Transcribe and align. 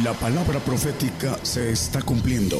La 0.00 0.14
palabra 0.14 0.58
profética 0.58 1.38
se 1.42 1.70
está 1.70 2.00
cumpliendo. 2.00 2.56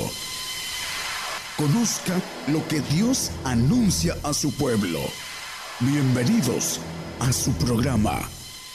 Conozca 1.56 2.12
lo 2.52 2.68
que 2.68 2.82
Dios 2.94 3.30
anuncia 3.42 4.14
a 4.22 4.34
su 4.34 4.54
pueblo. 4.54 4.98
Bienvenidos 5.80 6.78
a 7.20 7.32
su 7.32 7.52
programa, 7.52 8.20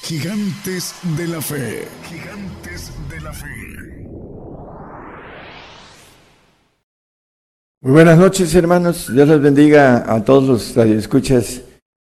Gigantes 0.01 0.95
de 1.15 1.27
la 1.27 1.39
Fe. 1.39 1.87
Gigantes 2.09 2.91
de 3.11 3.21
la 3.21 3.31
Fe. 3.31 3.45
Muy 7.81 7.91
buenas 7.91 8.17
noches, 8.17 8.55
hermanos. 8.55 9.13
Dios 9.13 9.27
les 9.29 9.39
bendiga 9.39 10.11
a 10.11 10.25
todos 10.25 10.45
los 10.45 10.75
radioescuchas 10.75 11.61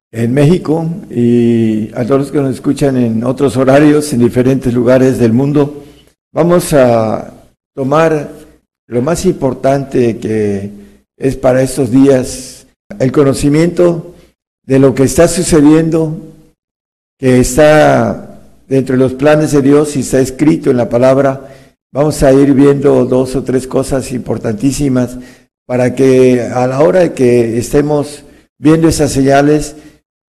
en 0.09 0.33
México 0.33 0.89
y 1.09 1.91
a 1.93 2.05
todos 2.05 2.21
los 2.21 2.31
que 2.31 2.37
nos 2.37 2.55
escuchan 2.55 2.95
en 2.95 3.25
otros 3.25 3.57
horarios 3.57 4.13
en 4.13 4.19
diferentes 4.19 4.73
lugares 4.73 5.19
del 5.19 5.33
mundo. 5.33 5.83
Vamos 6.31 6.73
a 6.73 7.33
tomar 7.73 8.29
lo 8.87 9.01
más 9.01 9.25
importante 9.25 10.19
que 10.19 10.69
es 11.17 11.35
para 11.35 11.63
estos 11.63 11.89
días, 11.89 12.67
el 12.99 13.11
conocimiento 13.11 14.13
de 14.63 14.77
lo 14.77 14.93
que 14.93 15.03
está 15.03 15.27
sucediendo, 15.27 16.15
que 17.17 17.39
está 17.39 18.41
dentro 18.67 18.95
de 18.95 18.99
los 18.99 19.15
planes 19.15 19.53
de 19.53 19.63
Dios 19.63 19.95
y 19.95 20.01
está 20.01 20.19
escrito 20.19 20.69
en 20.69 20.77
la 20.77 20.87
palabra. 20.87 21.49
Vamos 21.91 22.21
a 22.21 22.31
ir 22.31 22.53
viendo 22.53 23.05
dos 23.05 23.35
o 23.35 23.43
tres 23.43 23.65
cosas 23.65 24.11
importantísimas 24.11 25.17
para 25.65 25.95
que 25.95 26.43
a 26.43 26.67
la 26.67 26.81
hora 26.81 26.99
de 26.99 27.13
que 27.13 27.57
estemos 27.57 28.23
viendo 28.59 28.87
esas 28.87 29.11
señales, 29.11 29.75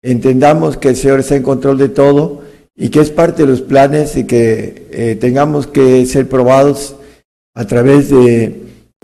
entendamos 0.00 0.76
que 0.76 0.90
el 0.90 0.96
Señor 0.96 1.18
está 1.18 1.34
en 1.34 1.42
control 1.42 1.76
de 1.76 1.88
todo 1.88 2.47
y 2.80 2.90
que 2.90 3.00
es 3.00 3.10
parte 3.10 3.42
de 3.42 3.48
los 3.48 3.60
planes 3.60 4.16
y 4.16 4.24
que 4.24 4.86
eh, 4.92 5.16
tengamos 5.20 5.66
que 5.66 6.06
ser 6.06 6.28
probados 6.28 6.94
a 7.54 7.66
través 7.66 8.08
de 8.08 8.54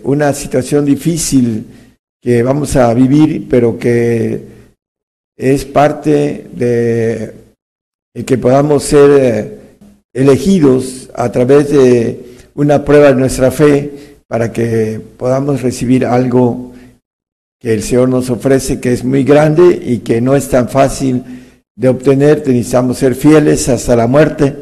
una 0.05 0.33
situación 0.33 0.84
difícil 0.84 1.67
que 2.22 2.45
vamos 2.45 2.77
a 2.77 2.95
vivir, 2.95 3.48
pero 3.50 3.77
que 3.77 4.42
es 5.36 5.64
parte 5.64 6.47
de 6.52 7.34
que 8.25 8.39
podamos 8.39 8.84
ser 8.84 9.11
eh, 9.20 9.58
elegidos 10.12 11.11
a 11.12 11.33
través 11.33 11.70
de 11.70 12.20
una 12.55 12.84
prueba 12.84 13.08
de 13.08 13.17
nuestra 13.17 13.50
fe 13.50 13.91
para 14.28 14.52
que 14.52 15.00
podamos 15.17 15.62
recibir 15.62 16.06
algo 16.06 16.72
que 17.58 17.75
el 17.75 17.83
Señor 17.83 18.08
nos 18.08 18.30
ofrece, 18.30 18.78
que 18.78 18.92
es 18.92 19.02
muy 19.02 19.25
grande 19.25 19.83
y 19.84 19.98
que 19.98 20.20
no 20.20 20.36
es 20.36 20.48
tan 20.48 20.69
fácil 20.69 21.44
de 21.77 21.89
obtener, 21.89 22.39
necesitamos 22.47 22.98
ser 22.98 23.14
fieles 23.14 23.69
hasta 23.69 23.97
la 23.97 24.06
muerte. 24.06 24.55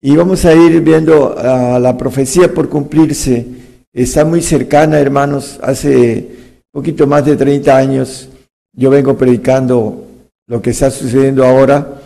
Y 0.00 0.16
vamos 0.16 0.44
a 0.44 0.54
ir 0.54 0.80
viendo 0.80 1.38
a 1.38 1.78
la 1.78 1.96
profecía 1.96 2.52
por 2.52 2.68
cumplirse. 2.68 3.46
Está 3.92 4.24
muy 4.24 4.42
cercana, 4.42 4.98
hermanos. 4.98 5.60
Hace 5.62 6.28
poquito 6.72 7.06
más 7.06 7.24
de 7.24 7.36
30 7.36 7.76
años 7.76 8.28
yo 8.74 8.90
vengo 8.90 9.16
predicando 9.16 10.06
lo 10.48 10.62
que 10.62 10.70
está 10.70 10.90
sucediendo 10.90 11.44
ahora 11.44 12.00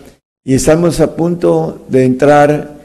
y 0.45 0.55
estamos 0.55 1.01
a 1.01 1.15
punto 1.15 1.87
de 1.89 2.05
entrar 2.05 2.77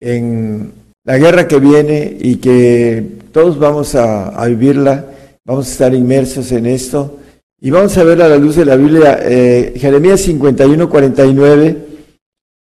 en 0.00 0.72
la 1.04 1.16
guerra 1.18 1.46
que 1.46 1.58
viene 1.58 2.16
y 2.20 2.36
que 2.36 3.18
todos 3.32 3.58
vamos 3.58 3.94
a, 3.94 4.28
a 4.28 4.46
vivirla, 4.46 5.06
vamos 5.44 5.68
a 5.68 5.72
estar 5.72 5.94
inmersos 5.94 6.50
en 6.52 6.66
esto. 6.66 7.19
Y 7.62 7.70
vamos 7.70 7.96
a 7.98 8.04
ver 8.04 8.22
a 8.22 8.28
la 8.28 8.38
luz 8.38 8.56
de 8.56 8.64
la 8.64 8.76
Biblia, 8.76 9.18
eh, 9.20 9.74
Jeremías 9.76 10.22
51, 10.22 10.88
49, 10.88 11.76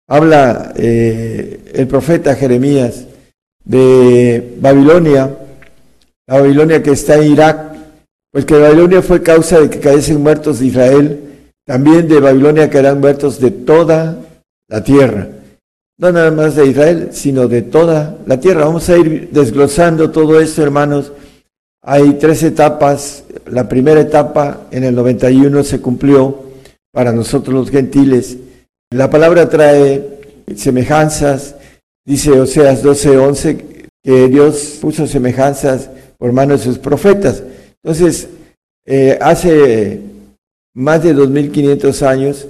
habla 0.10 0.74
eh, 0.76 1.72
el 1.74 1.88
profeta 1.88 2.36
Jeremías 2.36 3.06
de 3.64 4.58
Babilonia, 4.60 5.38
la 6.28 6.42
Babilonia 6.42 6.84
que 6.84 6.92
está 6.92 7.16
en 7.16 7.32
Irak, 7.32 7.76
pues 8.30 8.44
que 8.44 8.60
Babilonia 8.60 9.02
fue 9.02 9.24
causa 9.24 9.62
de 9.62 9.70
que 9.70 9.80
cayesen 9.80 10.22
muertos 10.22 10.60
de 10.60 10.66
Israel, 10.66 11.20
también 11.66 12.10
de 12.10 12.20
Babilonia 12.20 12.70
caerán 12.70 13.00
muertos 13.00 13.40
de 13.40 13.52
toda 13.52 14.20
la 14.68 14.84
tierra. 14.84 15.30
No 15.98 16.12
nada 16.12 16.32
más 16.32 16.56
de 16.56 16.66
Israel, 16.66 17.10
sino 17.14 17.48
de 17.48 17.62
toda 17.62 18.18
la 18.26 18.38
tierra. 18.38 18.66
Vamos 18.66 18.90
a 18.90 18.98
ir 18.98 19.30
desglosando 19.32 20.12
todo 20.12 20.42
esto, 20.42 20.62
hermanos. 20.62 21.14
Hay 21.82 22.14
tres 22.14 22.44
etapas 22.44 23.24
la 23.52 23.68
primera 23.68 24.02
etapa 24.02 24.68
en 24.72 24.84
el 24.84 24.96
91 24.96 25.64
se 25.64 25.82
cumplió 25.82 26.44
para 26.92 27.12
nosotros 27.12 27.56
los 27.56 27.70
gentiles. 27.70 28.38
La 28.92 29.10
palabra 29.10 29.50
trae 29.50 30.20
semejanzas, 30.56 31.56
dice 32.06 32.32
Oseas 32.32 32.84
12:11, 32.84 33.58
que 34.04 34.28
Dios 34.28 34.78
puso 34.82 35.08
semejanzas 35.08 35.90
por 36.18 36.32
manos 36.32 36.60
de 36.60 36.66
sus 36.66 36.80
profetas. 36.80 37.44
Entonces, 37.84 38.30
eh, 38.86 39.18
hace 39.22 40.02
más 40.76 41.04
de 41.04 41.14
2500 41.14 42.04
años, 42.04 42.48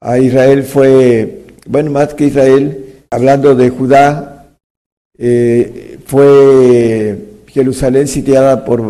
a 0.00 0.18
Israel 0.18 0.62
fue, 0.62 1.44
bueno, 1.66 1.90
más 1.90 2.14
que 2.14 2.26
Israel, 2.26 3.02
hablando 3.10 3.54
de 3.54 3.70
Judá, 3.70 4.46
eh, 5.18 5.98
fue 6.06 7.18
Jerusalén 7.56 8.06
sitiada 8.06 8.66
por 8.66 8.82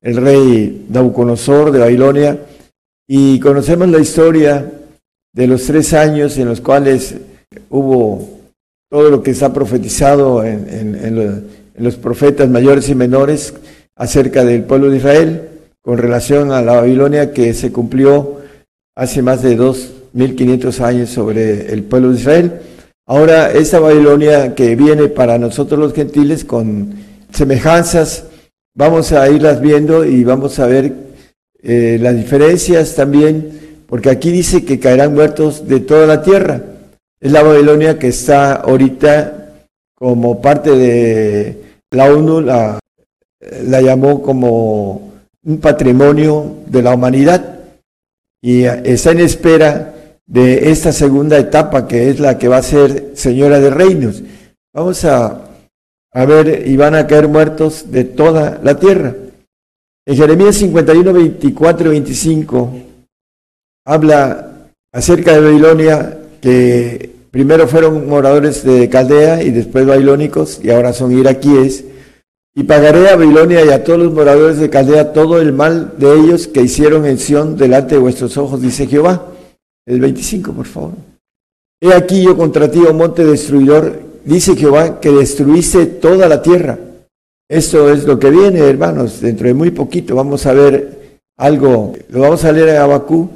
el 0.00 0.16
rey 0.16 0.86
Nabucodonosor 0.88 1.70
de 1.72 1.80
Babilonia, 1.80 2.38
y 3.06 3.38
conocemos 3.38 3.86
la 3.88 3.98
historia 3.98 4.66
de 5.34 5.46
los 5.46 5.66
tres 5.66 5.92
años 5.92 6.38
en 6.38 6.48
los 6.48 6.62
cuales 6.62 7.16
hubo 7.68 8.26
todo 8.90 9.10
lo 9.10 9.22
que 9.22 9.32
está 9.32 9.52
profetizado 9.52 10.42
en, 10.42 11.36
los 11.76 11.96
profetas 11.96 12.48
mayores 12.48 12.88
y 12.88 12.94
menores 12.94 13.52
acerca 13.94 14.42
del 14.42 14.64
pueblo 14.64 14.88
de 14.88 14.96
Israel 14.96 15.48
con 15.82 15.98
relación 15.98 16.50
a 16.50 16.62
la 16.62 16.76
Babilonia 16.76 17.34
que 17.34 17.52
se 17.52 17.70
cumplió 17.72 18.40
hace 18.96 19.20
más 19.20 19.42
de 19.42 19.54
dos 19.54 19.92
mil 20.14 20.34
quinientos 20.34 20.80
años 20.80 21.10
sobre 21.10 21.70
el 21.74 21.82
pueblo 21.82 22.10
de 22.10 22.18
Israel. 22.18 22.60
Ahora, 23.06 23.52
esta 23.52 23.80
Babilonia 23.80 24.54
que 24.54 24.76
viene 24.76 25.08
para 25.08 25.38
nosotros 25.38 25.78
los 25.78 25.92
gentiles 25.92 26.44
con 26.44 27.07
semejanzas 27.32 28.24
Vamos 28.78 29.10
a 29.10 29.28
irlas 29.28 29.60
viendo 29.60 30.04
y 30.04 30.22
vamos 30.22 30.60
a 30.60 30.66
ver 30.66 30.92
eh, 31.64 31.98
las 32.00 32.14
diferencias 32.14 32.94
también, 32.94 33.82
porque 33.88 34.08
aquí 34.08 34.30
dice 34.30 34.64
que 34.64 34.78
caerán 34.78 35.14
muertos 35.14 35.66
de 35.66 35.80
toda 35.80 36.06
la 36.06 36.22
tierra. 36.22 36.62
Es 37.20 37.32
la 37.32 37.42
Babilonia 37.42 37.98
que 37.98 38.06
está 38.06 38.52
ahorita 38.52 39.64
como 39.96 40.40
parte 40.40 40.76
de 40.76 41.60
la 41.90 42.04
ONU, 42.04 42.40
la, 42.40 42.78
la 43.64 43.80
llamó 43.80 44.22
como 44.22 45.10
un 45.44 45.58
patrimonio 45.58 46.58
de 46.66 46.82
la 46.82 46.94
humanidad 46.94 47.58
y 48.40 48.62
está 48.62 49.10
en 49.10 49.18
espera 49.18 49.92
de 50.24 50.70
esta 50.70 50.92
segunda 50.92 51.36
etapa 51.36 51.88
que 51.88 52.10
es 52.10 52.20
la 52.20 52.38
que 52.38 52.46
va 52.46 52.58
a 52.58 52.62
ser 52.62 53.10
señora 53.14 53.58
de 53.58 53.70
reinos. 53.70 54.22
Vamos 54.72 55.04
a 55.04 55.47
a 56.12 56.24
ver, 56.24 56.66
y 56.66 56.76
van 56.76 56.94
a 56.94 57.06
caer 57.06 57.28
muertos 57.28 57.90
de 57.90 58.04
toda 58.04 58.60
la 58.62 58.78
tierra. 58.78 59.14
En 60.06 60.16
Jeremías 60.16 60.56
51, 60.56 61.12
24 61.12 61.90
25 61.90 62.72
habla 63.84 64.70
acerca 64.92 65.34
de 65.34 65.40
Babilonia, 65.40 66.18
que 66.40 67.10
primero 67.30 67.68
fueron 67.68 68.08
moradores 68.08 68.64
de 68.64 68.88
Caldea 68.88 69.42
y 69.42 69.50
después 69.50 69.86
babilónicos, 69.86 70.60
y 70.62 70.70
ahora 70.70 70.92
son 70.92 71.12
iraquíes. 71.12 71.84
Y 72.54 72.64
pagaré 72.64 73.10
a 73.10 73.16
Babilonia 73.16 73.64
y 73.64 73.68
a 73.68 73.84
todos 73.84 73.98
los 73.98 74.12
moradores 74.12 74.58
de 74.58 74.70
Caldea 74.70 75.12
todo 75.12 75.40
el 75.40 75.52
mal 75.52 75.94
de 75.98 76.12
ellos 76.14 76.48
que 76.48 76.62
hicieron 76.62 77.06
en 77.06 77.18
Sión 77.18 77.56
delante 77.56 77.94
de 77.94 78.00
vuestros 78.00 78.36
ojos, 78.36 78.62
dice 78.62 78.86
Jehová. 78.86 79.26
El 79.86 80.00
25, 80.00 80.52
por 80.52 80.66
favor. 80.66 80.92
He 81.80 81.92
aquí 81.92 82.22
yo 82.22 82.36
contra 82.36 82.70
ti, 82.70 82.80
oh 82.88 82.92
monte 82.92 83.24
destruidor, 83.24 84.07
dice 84.24 84.56
Jehová 84.56 85.00
que 85.00 85.10
destruiste 85.10 85.86
toda 85.86 86.28
la 86.28 86.42
tierra. 86.42 86.78
Esto 87.48 87.90
es 87.90 88.04
lo 88.04 88.18
que 88.18 88.30
viene, 88.30 88.60
hermanos. 88.60 89.20
Dentro 89.20 89.46
de 89.46 89.54
muy 89.54 89.70
poquito 89.70 90.14
vamos 90.14 90.44
a 90.46 90.52
ver 90.52 91.20
algo. 91.36 91.94
Lo 92.10 92.20
vamos 92.20 92.44
a 92.44 92.52
leer 92.52 92.76
a 92.76 92.84
Abacú 92.84 93.30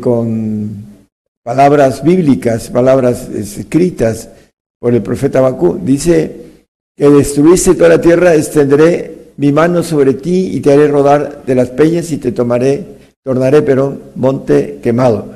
con 0.00 0.84
palabras 1.42 2.02
bíblicas, 2.02 2.68
palabras 2.68 3.28
escritas 3.28 4.28
por 4.80 4.94
el 4.94 5.02
profeta 5.02 5.38
Abacú. 5.38 5.78
Dice 5.82 6.48
que 6.96 7.08
destruiste 7.08 7.74
toda 7.74 7.90
la 7.90 8.00
tierra, 8.00 8.34
extenderé 8.34 9.18
mi 9.36 9.52
mano 9.52 9.84
sobre 9.84 10.14
ti 10.14 10.50
y 10.52 10.60
te 10.60 10.72
haré 10.72 10.88
rodar 10.88 11.44
de 11.46 11.54
las 11.54 11.70
peñas 11.70 12.10
y 12.10 12.18
te 12.18 12.32
tomaré, 12.32 12.84
tornaré, 13.22 13.62
pero 13.62 13.96
monte 14.16 14.80
quemado. 14.82 15.32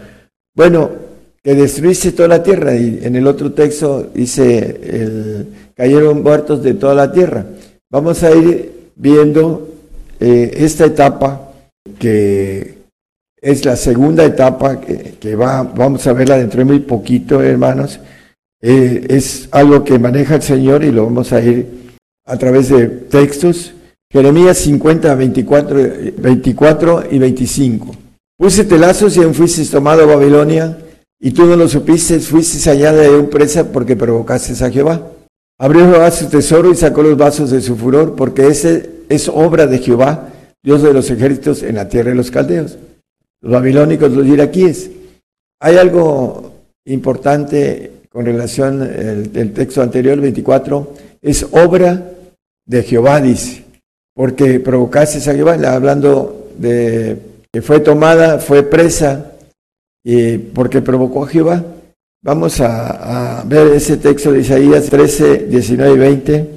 Bueno, 0.57 0.91
que 1.43 1.55
destruiste 1.55 2.13
toda 2.13 2.29
la 2.29 2.43
tierra. 2.43 2.75
Y 2.75 3.01
en 3.03 3.17
el 3.17 3.27
otro 3.27 3.53
texto 3.53 4.11
dice, 4.15 5.47
cayeron 5.75 6.23
muertos 6.23 6.63
de 6.63 6.75
toda 6.75 6.95
la 6.95 7.13
tierra. 7.13 7.47
Vamos 7.91 8.23
a 8.23 8.31
ir 8.31 8.91
viendo 8.97 9.69
eh, 10.21 10.53
esta 10.57 10.87
etapa 10.87 11.53
que 11.99 12.75
es 13.41 13.65
la 13.65 13.75
segunda 13.75 14.25
etapa 14.25 14.81
que, 14.81 15.35
va, 15.35 15.63
vamos 15.65 16.07
a 16.07 16.13
verla 16.13 16.39
dentro 16.39 16.59
de 16.61 16.65
muy 16.65 16.79
poquito, 16.79 17.43
hermanos. 17.43 17.99
eh, 18.63 19.05
es 19.09 19.49
algo 19.51 19.83
que 19.83 19.99
maneja 19.99 20.37
el 20.37 20.43
Señor 20.43 20.85
y 20.85 20.93
lo 20.93 21.05
vamos 21.05 21.33
a 21.33 21.41
ir 21.43 21.97
a 22.25 22.37
través 22.39 22.69
de 22.69 22.87
textos. 22.87 23.75
Jeremías 24.13 24.59
50, 24.59 25.15
24, 25.15 25.81
24 26.19 27.05
y 27.11 27.19
25. 27.19 27.97
Puse 28.39 28.65
telazos 28.65 29.17
y 29.17 29.21
fuiste 29.35 29.65
tomado 29.67 30.03
a 30.03 30.15
Babilonia, 30.15 30.79
y 31.25 31.31
tú 31.31 31.47
no 31.47 31.55
lo 31.55 31.69
supiste, 31.69 32.19
fuiste 32.19 32.69
allá 32.69 32.93
de 32.93 33.09
un 33.09 33.31
presa 33.31 33.71
porque 33.71 33.95
provocaste 33.95 34.53
a 34.65 34.71
Jehová. 34.71 35.01
Abrió 35.57 35.89
Jehová 35.89 36.11
su 36.11 36.29
tesoro 36.29 36.73
y 36.73 36.75
sacó 36.75 37.05
los 37.05 37.17
vasos 37.17 37.53
de 37.53 37.61
su 37.61 37.77
furor, 37.77 38.17
porque 38.17 38.49
ese 38.49 38.91
es 39.09 39.29
obra 39.29 39.69
de 39.69 39.79
Jehová, 39.79 40.31
Dios 40.65 40.83
de 40.83 40.93
los 40.93 41.09
ejércitos 41.11 41.63
en 41.63 41.77
la 41.77 41.89
tierra 41.89 42.11
de 42.11 42.17
los 42.17 42.33
caldeos. 42.33 42.77
Los 43.41 43.53
babilónicos, 43.53 44.11
los 44.11 44.27
iraquíes. 44.27 44.91
Hay 45.61 45.77
algo 45.77 46.55
importante 46.87 47.93
con 48.11 48.27
relación 48.27 48.83
al 48.83 49.53
texto 49.53 49.81
anterior, 49.81 50.21
24, 50.21 50.93
es 51.23 51.47
obra 51.53 52.05
de 52.67 52.83
Jehová, 52.83 53.21
dice, 53.21 53.63
porque 54.13 54.59
provocaste 54.59 55.19
a 55.31 55.35
Jehová, 55.35 55.53
hablando 55.73 56.51
de 56.59 57.17
que 57.53 57.63
fue 57.63 57.79
tomada, 57.79 58.41
fue 58.41 58.65
presa, 58.65 59.32
y 60.05 60.39
porque 60.39 60.83
provocó 60.83 61.25
a 61.25 61.29
Jehová. 61.29 61.65
Vamos 62.25 62.61
a, 62.61 63.43
ver 63.47 63.69
ese 63.69 63.97
texto 63.97 64.33
de 64.33 64.41
Isaías 64.41 64.89
13, 64.89 65.47
19 65.49 65.95
y 65.95 65.99
20. 65.99 66.51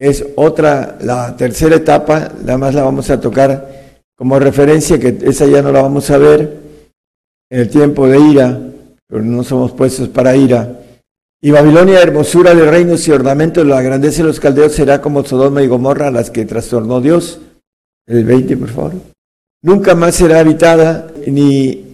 Es 0.00 0.24
otra, 0.36 0.96
la 1.00 1.36
tercera 1.36 1.76
etapa, 1.76 2.30
nada 2.40 2.58
más 2.58 2.74
la 2.74 2.84
vamos 2.84 3.10
a 3.10 3.20
tocar 3.20 3.96
como 4.16 4.38
referencia, 4.38 4.98
que 4.98 5.18
esa 5.22 5.46
ya 5.46 5.62
no 5.62 5.72
la 5.72 5.82
vamos 5.82 6.08
a 6.10 6.18
ver 6.18 6.58
en 7.50 7.60
el 7.60 7.68
tiempo 7.68 8.06
de 8.06 8.20
ira, 8.20 8.60
pero 9.08 9.22
no 9.22 9.42
somos 9.42 9.72
puestos 9.72 10.08
para 10.08 10.36
ira. 10.36 10.80
Y 11.40 11.50
Babilonia, 11.50 12.00
hermosura 12.00 12.54
de 12.54 12.68
reinos 12.68 13.06
y 13.06 13.12
ornamentos, 13.12 13.66
la 13.66 13.82
grandeza 13.82 14.22
de 14.22 14.28
los 14.28 14.40
caldeos 14.40 14.72
será 14.72 15.00
como 15.00 15.24
Sodoma 15.24 15.62
y 15.62 15.68
Gomorra, 15.68 16.10
las 16.10 16.30
que 16.30 16.44
trastornó 16.44 17.00
Dios. 17.00 17.40
El 18.06 18.24
20, 18.24 18.56
por 18.56 18.68
favor. 18.68 18.92
Nunca 19.62 19.94
más 19.94 20.16
será 20.16 20.40
habitada, 20.40 21.08
ni 21.26 21.87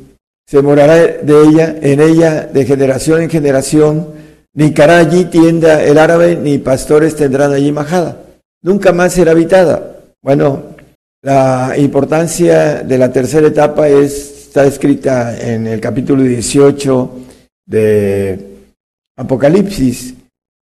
se 0.46 0.60
morará 0.60 0.96
de 0.96 1.42
ella, 1.42 1.76
en 1.80 2.00
ella, 2.00 2.46
de 2.46 2.64
generación 2.64 3.22
en 3.22 3.30
generación, 3.30 4.08
ni 4.52 4.72
cará 4.72 4.98
allí 4.98 5.24
tienda 5.24 5.82
el 5.82 5.98
árabe, 5.98 6.36
ni 6.36 6.58
pastores 6.58 7.16
tendrán 7.16 7.52
allí 7.52 7.72
majada. 7.72 8.20
Nunca 8.62 8.92
más 8.92 9.14
será 9.14 9.32
habitada. 9.32 10.00
Bueno, 10.22 10.74
la 11.22 11.74
importancia 11.76 12.82
de 12.82 12.98
la 12.98 13.10
tercera 13.12 13.48
etapa 13.48 13.88
es, 13.88 14.46
está 14.48 14.64
escrita 14.64 15.38
en 15.38 15.66
el 15.66 15.80
capítulo 15.80 16.22
18 16.22 17.10
de 17.66 18.38
Apocalipsis. 19.16 20.14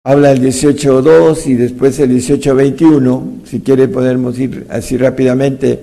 Habla 0.04 0.32
el 0.32 0.42
18.2 0.42 1.48
y 1.48 1.56
después 1.56 2.00
el 2.00 2.12
18.21. 2.12 3.46
Si 3.46 3.60
quiere 3.60 3.88
podemos 3.88 4.40
ir 4.40 4.66
así 4.70 4.98
rápidamente 4.98 5.80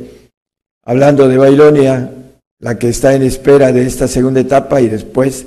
hablando 0.84 1.28
de 1.28 1.36
Babilonia 1.36 2.10
la 2.60 2.78
que 2.78 2.88
está 2.88 3.14
en 3.14 3.22
espera 3.22 3.72
de 3.72 3.86
esta 3.86 4.08
segunda 4.08 4.40
etapa 4.40 4.80
y 4.80 4.88
después 4.88 5.46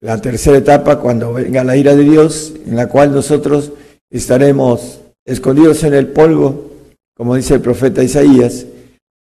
la 0.00 0.20
tercera 0.20 0.58
etapa 0.58 0.98
cuando 0.98 1.32
venga 1.32 1.64
la 1.64 1.76
ira 1.76 1.96
de 1.96 2.04
Dios, 2.04 2.52
en 2.66 2.76
la 2.76 2.88
cual 2.88 3.12
nosotros 3.12 3.72
estaremos 4.10 5.00
escondidos 5.24 5.82
en 5.84 5.94
el 5.94 6.08
polvo, 6.08 6.70
como 7.16 7.34
dice 7.36 7.54
el 7.54 7.60
profeta 7.60 8.02
Isaías, 8.02 8.66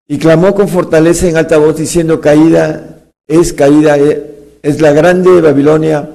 y 0.09 0.19
clamó 0.19 0.55
con 0.55 0.69
fortaleza 0.69 1.29
en 1.29 1.37
alta 1.37 1.59
voz 1.59 1.77
diciendo, 1.77 2.21
caída 2.21 2.95
es 3.27 3.53
caída, 3.53 3.99
eh, 3.99 4.59
es 4.63 4.81
la 4.81 4.93
grande 4.93 5.41
Babilonia, 5.41 6.11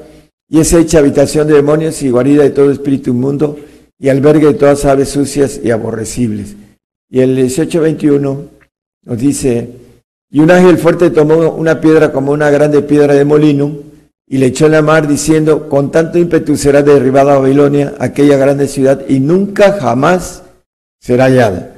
y 0.48 0.60
es 0.60 0.74
hecha 0.74 1.00
habitación 1.00 1.48
de 1.48 1.56
demonios 1.56 2.02
y 2.02 2.10
guarida 2.10 2.44
de 2.44 2.50
todo 2.50 2.72
espíritu 2.72 3.12
inmundo, 3.12 3.58
y 3.98 4.10
albergue 4.10 4.48
de 4.48 4.54
todas 4.56 4.86
aves 4.86 5.10
sucias 5.10 5.60
y 5.64 5.72
aborrecibles. 5.72 6.56
Y 7.10 7.22
el 7.22 7.38
18-21 7.38 8.48
nos 9.06 9.18
dice, 9.18 9.70
y 10.32 10.40
un 10.40 10.52
ángel 10.52 10.78
fuerte 10.78 11.10
tomó 11.10 11.52
una 11.52 11.82
piedra 11.82 12.12
como 12.12 12.32
una 12.32 12.50
grande 12.50 12.82
piedra 12.82 13.14
de 13.14 13.26
molino 13.26 13.72
y 14.28 14.38
le 14.38 14.48
echó 14.48 14.68
en 14.68 14.74
la 14.74 14.84
mar 14.84 15.08
diciendo, 15.08 15.68
con 15.68 15.92
tanto 15.92 16.20
ímpetu 16.20 16.56
será 16.56 16.84
derribada 16.84 17.40
Babilonia, 17.40 17.96
aquella 17.98 18.38
grande 18.38 18.68
ciudad, 18.68 19.04
y 19.10 19.20
nunca 19.20 19.80
jamás 19.80 20.44
será 21.00 21.26
hallada. 21.26 21.76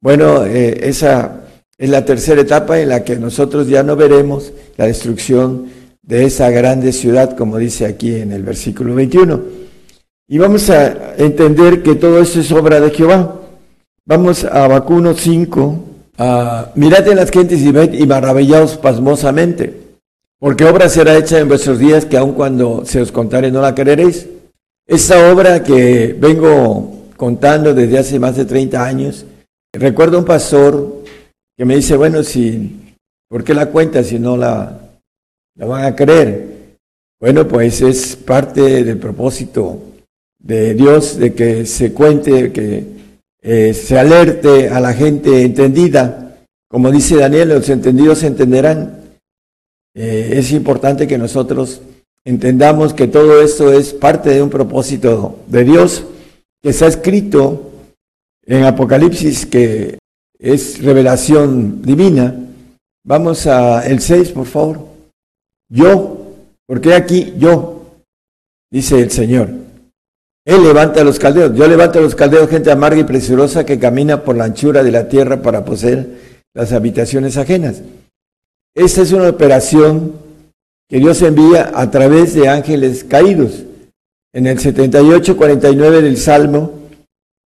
Bueno, 0.00 0.44
eh, 0.44 0.80
esa 0.82 1.42
es 1.78 1.88
la 1.88 2.04
tercera 2.04 2.40
etapa 2.40 2.80
en 2.80 2.88
la 2.88 3.04
que 3.04 3.16
nosotros 3.16 3.68
ya 3.68 3.84
no 3.84 3.94
veremos 3.94 4.52
la 4.76 4.86
destrucción 4.86 5.68
de 6.02 6.24
esa 6.24 6.50
grande 6.50 6.92
ciudad, 6.92 7.36
como 7.36 7.56
dice 7.56 7.86
aquí 7.86 8.16
en 8.16 8.32
el 8.32 8.42
versículo 8.42 8.96
21. 8.96 9.40
Y 10.26 10.38
vamos 10.38 10.70
a 10.70 11.14
entender 11.16 11.84
que 11.84 11.94
todo 11.94 12.20
esto 12.20 12.40
es 12.40 12.50
obra 12.50 12.80
de 12.80 12.90
Jehová. 12.90 13.40
Vamos 14.04 14.44
a 14.44 14.66
Vacuno 14.66 15.14
5, 15.14 15.91
Ah, 16.18 16.70
mirad 16.74 17.08
en 17.08 17.16
las 17.16 17.30
gentes 17.30 17.60
y 17.60 17.72
ved 17.72 17.94
y 17.94 18.06
maravillaos 18.06 18.76
pasmosamente, 18.76 19.74
porque 20.38 20.64
obra 20.64 20.88
será 20.88 21.16
hecha 21.16 21.38
en 21.38 21.48
vuestros 21.48 21.78
días 21.78 22.04
que 22.04 22.18
aun 22.18 22.32
cuando 22.32 22.84
se 22.84 23.00
os 23.00 23.10
contare 23.10 23.50
no 23.50 23.62
la 23.62 23.74
quereréis. 23.74 24.26
Esta 24.86 25.32
obra 25.32 25.62
que 25.62 26.14
vengo 26.18 27.08
contando 27.16 27.72
desde 27.72 27.98
hace 27.98 28.18
más 28.18 28.36
de 28.36 28.44
30 28.44 28.84
años, 28.84 29.24
recuerdo 29.72 30.18
un 30.18 30.24
pastor 30.24 31.02
que 31.56 31.64
me 31.64 31.76
dice, 31.76 31.96
bueno, 31.96 32.22
si, 32.22 32.94
¿por 33.28 33.42
qué 33.42 33.54
la 33.54 33.66
cuenta 33.66 34.02
si 34.04 34.18
no 34.18 34.36
la, 34.36 34.80
la 35.54 35.66
van 35.66 35.84
a 35.84 35.96
creer? 35.96 36.76
Bueno, 37.20 37.46
pues 37.46 37.80
es 37.80 38.16
parte 38.16 38.84
del 38.84 38.98
propósito 38.98 39.80
de 40.38 40.74
Dios 40.74 41.16
de 41.16 41.32
que 41.32 41.64
se 41.64 41.92
cuente, 41.92 42.52
que 42.52 42.84
eh, 43.42 43.74
se 43.74 43.98
alerte 43.98 44.68
a 44.68 44.78
la 44.80 44.94
gente 44.94 45.42
entendida. 45.42 46.36
Como 46.68 46.90
dice 46.90 47.16
Daniel, 47.16 47.48
los 47.48 47.68
entendidos 47.68 48.22
entenderán. 48.22 49.00
Eh, 49.94 50.34
es 50.36 50.52
importante 50.52 51.06
que 51.06 51.18
nosotros 51.18 51.82
entendamos 52.24 52.94
que 52.94 53.08
todo 53.08 53.42
esto 53.42 53.72
es 53.72 53.92
parte 53.92 54.30
de 54.30 54.42
un 54.42 54.48
propósito 54.48 55.40
de 55.48 55.64
Dios 55.64 56.04
que 56.62 56.70
está 56.70 56.86
escrito 56.86 57.72
en 58.46 58.64
Apocalipsis, 58.64 59.44
que 59.44 59.98
es 60.38 60.80
revelación 60.82 61.82
divina. 61.82 62.34
Vamos 63.04 63.46
a 63.48 63.84
el 63.86 64.00
6, 64.00 64.30
por 64.30 64.46
favor. 64.46 64.86
Yo, 65.68 66.32
porque 66.66 66.94
aquí 66.94 67.34
yo, 67.38 67.86
dice 68.70 69.00
el 69.00 69.10
Señor. 69.10 69.50
Él 70.44 70.62
levanta 70.62 71.00
a 71.00 71.04
los 71.04 71.18
caldeos. 71.18 71.54
Yo 71.54 71.66
levanto 71.68 71.98
a 71.98 72.02
los 72.02 72.14
caldeos, 72.14 72.48
gente 72.48 72.70
amarga 72.70 73.00
y 73.00 73.04
presurosa 73.04 73.64
que 73.64 73.78
camina 73.78 74.22
por 74.22 74.36
la 74.36 74.44
anchura 74.44 74.82
de 74.82 74.90
la 74.90 75.08
tierra 75.08 75.40
para 75.40 75.64
poseer 75.64 76.06
las 76.54 76.72
habitaciones 76.72 77.36
ajenas. 77.36 77.82
Esta 78.74 79.02
es 79.02 79.12
una 79.12 79.28
operación 79.28 80.12
que 80.88 80.98
Dios 80.98 81.22
envía 81.22 81.72
a 81.74 81.90
través 81.90 82.34
de 82.34 82.48
ángeles 82.48 83.04
caídos. 83.04 83.64
En 84.34 84.46
el 84.46 84.58
78-49 84.58 86.00
del 86.00 86.16
Salmo 86.16 86.72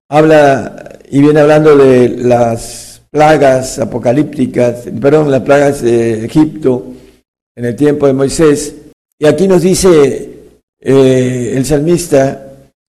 habla 0.09 0.99
y 1.09 1.21
viene 1.21 1.39
hablando 1.39 1.75
de 1.77 2.09
las 2.09 3.01
plagas 3.09 3.79
apocalípticas, 3.79 4.85
perdón, 4.99 5.31
las 5.31 5.41
plagas 5.41 5.81
de 5.81 6.25
Egipto 6.25 6.87
en 7.55 7.65
el 7.65 7.75
tiempo 7.75 8.07
de 8.07 8.13
Moisés. 8.13 8.75
Y 9.19 9.25
aquí 9.25 9.47
nos 9.47 9.61
dice 9.61 10.29
eh, 10.79 11.53
el 11.55 11.65
salmista, 11.65 12.42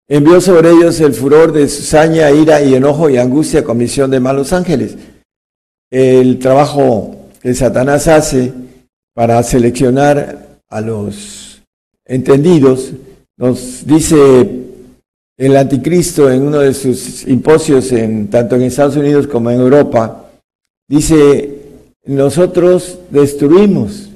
Envió 0.07 0.41
sobre 0.41 0.71
ellos 0.71 1.01
el 1.01 1.15
furor 1.15 1.53
de 1.53 1.67
saña, 1.69 2.31
ira 2.31 2.63
y 2.63 2.75
enojo 2.75 3.09
y 3.09 3.17
angustia 3.17 3.65
con 3.65 3.79
misión 3.79 4.11
de 4.11 4.21
malos 4.21 4.53
ángeles. 4.53 4.97
El 5.91 6.39
trabajo 6.39 7.29
que 7.41 7.55
Satanás 7.55 8.07
hace 8.09 8.53
para 9.15 9.43
seleccionar 9.43 10.59
a 10.69 10.81
los 10.81 11.63
entendidos, 12.05 12.93
nos 13.37 13.87
dice 13.87 14.65
el 15.37 15.57
anticristo 15.57 16.31
en 16.31 16.43
uno 16.43 16.59
de 16.59 16.75
sus 16.75 16.99
simposios, 16.99 17.91
en, 17.93 18.29
tanto 18.29 18.57
en 18.57 18.63
Estados 18.63 18.97
Unidos 18.97 19.27
como 19.27 19.51
en 19.51 19.61
Europa, 19.61 20.31
dice, 20.89 21.61
nosotros 22.05 22.99
destruimos. 23.11 24.11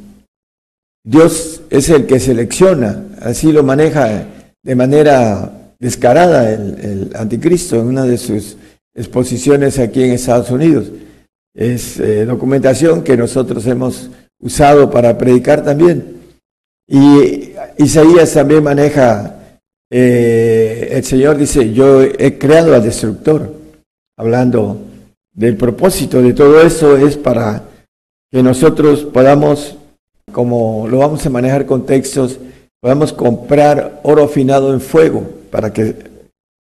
Dios 1.05 1.63
es 1.71 1.89
el 1.89 2.07
que 2.07 2.21
selecciona, 2.21 3.05
así 3.21 3.53
lo 3.53 3.63
maneja 3.63 4.27
de 4.63 4.75
manera 4.75 5.58
descarada 5.79 6.53
el, 6.53 7.11
anticristo 7.15 7.77
en 7.77 7.87
una 7.87 8.05
de 8.05 8.19
sus 8.19 8.57
exposiciones 8.95 9.79
aquí 9.79 10.03
en 10.03 10.13
Estados 10.13 10.51
Unidos. 10.51 10.91
Es 11.55 11.99
eh, 12.01 12.25
documentación 12.25 13.03
que 13.03 13.17
nosotros 13.17 13.67
hemos 13.67 14.11
usado 14.41 14.91
para 14.91 15.17
predicar 15.17 15.65
también. 15.65 16.19
Y 16.87 17.53
Isaías 17.79 18.33
también 18.33 18.65
maneja, 18.65 19.37
eh, 19.91 20.89
el 20.93 21.05
Señor 21.05 21.37
dice, 21.37 21.73
yo 21.73 22.03
he 22.03 22.39
creado 22.39 22.75
al 22.75 22.83
destructor, 22.83 23.55
hablando 24.17 24.81
del 25.33 25.57
propósito 25.57 26.21
de 26.21 26.33
todo 26.33 26.61
eso 26.61 26.97
es 26.97 27.17
para 27.17 27.63
que 28.31 28.43
nosotros 28.43 29.05
podamos, 29.05 29.77
como 30.33 30.89
lo 30.89 30.99
vamos 30.99 31.25
a 31.25 31.31
manejar 31.31 31.67
con 31.67 31.87
textos, 31.87 32.39
podamos 32.81 33.13
comprar 33.13 34.01
oro 34.03 34.25
afinado 34.25 34.73
en 34.73 34.81
fuego 34.81 35.38
para 35.51 35.73
que 35.73 35.95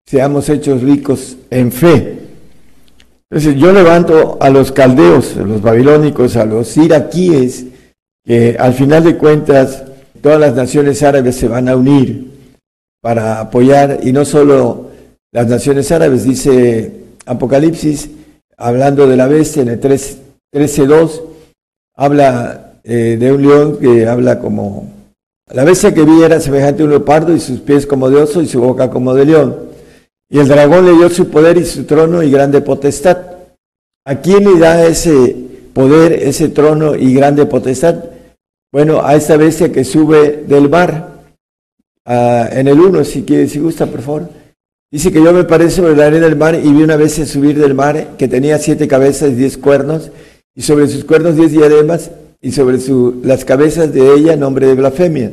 seamos 0.05 0.49
hechos 0.49 0.81
ricos 0.81 1.37
en 1.49 1.71
fe. 1.71 2.19
Entonces 3.29 3.59
yo 3.59 3.73
levanto 3.73 4.37
a 4.39 4.49
los 4.49 4.71
caldeos, 4.71 5.35
a 5.37 5.41
los 5.41 5.61
babilónicos, 5.61 6.37
a 6.37 6.45
los 6.45 6.77
iraquíes, 6.77 7.65
que 8.23 8.55
al 8.57 8.73
final 8.73 9.03
de 9.03 9.17
cuentas 9.17 9.83
todas 10.21 10.39
las 10.39 10.55
naciones 10.55 11.03
árabes 11.03 11.35
se 11.35 11.47
van 11.47 11.67
a 11.67 11.75
unir 11.75 12.31
para 13.01 13.39
apoyar, 13.39 13.99
y 14.03 14.11
no 14.11 14.25
solo 14.25 14.91
las 15.31 15.47
naciones 15.47 15.91
árabes, 15.91 16.23
dice 16.23 17.03
Apocalipsis, 17.25 18.09
hablando 18.57 19.07
de 19.07 19.17
la 19.17 19.27
bestia 19.27 19.61
en 19.61 19.69
el 19.69 19.79
13.2, 19.79 21.21
habla 21.95 22.79
eh, 22.83 23.17
de 23.19 23.31
un 23.31 23.41
león 23.41 23.77
que 23.79 24.07
habla 24.07 24.39
como, 24.39 24.91
la 25.53 25.63
bestia 25.63 25.93
que 25.93 26.03
vi 26.03 26.23
era 26.23 26.39
semejante 26.39 26.81
a 26.81 26.85
un 26.85 26.91
leopardo 26.91 27.33
y 27.33 27.39
sus 27.39 27.59
pies 27.61 27.85
como 27.85 28.09
de 28.09 28.21
oso 28.21 28.41
y 28.41 28.47
su 28.47 28.59
boca 28.59 28.89
como 28.89 29.13
de 29.13 29.25
león. 29.25 29.55
Y 30.29 30.39
el 30.39 30.47
dragón 30.47 30.85
le 30.85 30.93
dio 30.93 31.09
su 31.09 31.29
poder 31.29 31.57
y 31.57 31.65
su 31.65 31.85
trono 31.85 32.21
y 32.21 32.29
grande 32.29 32.61
potestad. 32.61 33.17
¿A 34.05 34.15
quién 34.15 34.43
le 34.43 34.59
da 34.59 34.85
ese 34.85 35.35
poder, 35.73 36.13
ese 36.13 36.49
trono 36.49 36.95
y 36.95 37.13
grande 37.13 37.45
potestad? 37.45 38.03
Bueno, 38.71 39.01
a 39.05 39.15
esta 39.15 39.37
bestia 39.37 39.71
que 39.71 39.85
sube 39.85 40.43
del 40.47 40.69
mar. 40.69 41.23
en 42.05 42.67
el 42.67 42.79
1, 42.79 43.03
si, 43.05 43.25
si 43.47 43.59
gusta, 43.59 43.85
por 43.85 44.01
favor. 44.01 44.29
Dice 44.91 45.11
que 45.11 45.21
yo 45.21 45.33
me 45.33 45.43
paré 45.43 45.69
sobre 45.69 45.95
la 45.95 46.07
arena 46.07 46.25
del 46.25 46.37
mar 46.37 46.55
y 46.55 46.71
vi 46.71 46.81
una 46.81 46.95
bestia 46.95 47.25
subir 47.25 47.59
del 47.59 47.73
mar 47.73 48.15
que 48.17 48.27
tenía 48.29 48.57
siete 48.57 48.87
cabezas 48.87 49.31
y 49.31 49.35
diez 49.35 49.57
cuernos, 49.57 50.11
y 50.55 50.61
sobre 50.61 50.87
sus 50.87 51.03
cuernos 51.03 51.35
diez 51.35 51.51
diademas, 51.51 52.09
y 52.41 52.51
sobre 52.51 52.79
su, 52.79 53.21
las 53.23 53.45
cabezas 53.45 53.93
de 53.93 54.13
ella 54.13 54.35
nombre 54.35 54.67
de 54.67 54.75
blasfemia. 54.75 55.31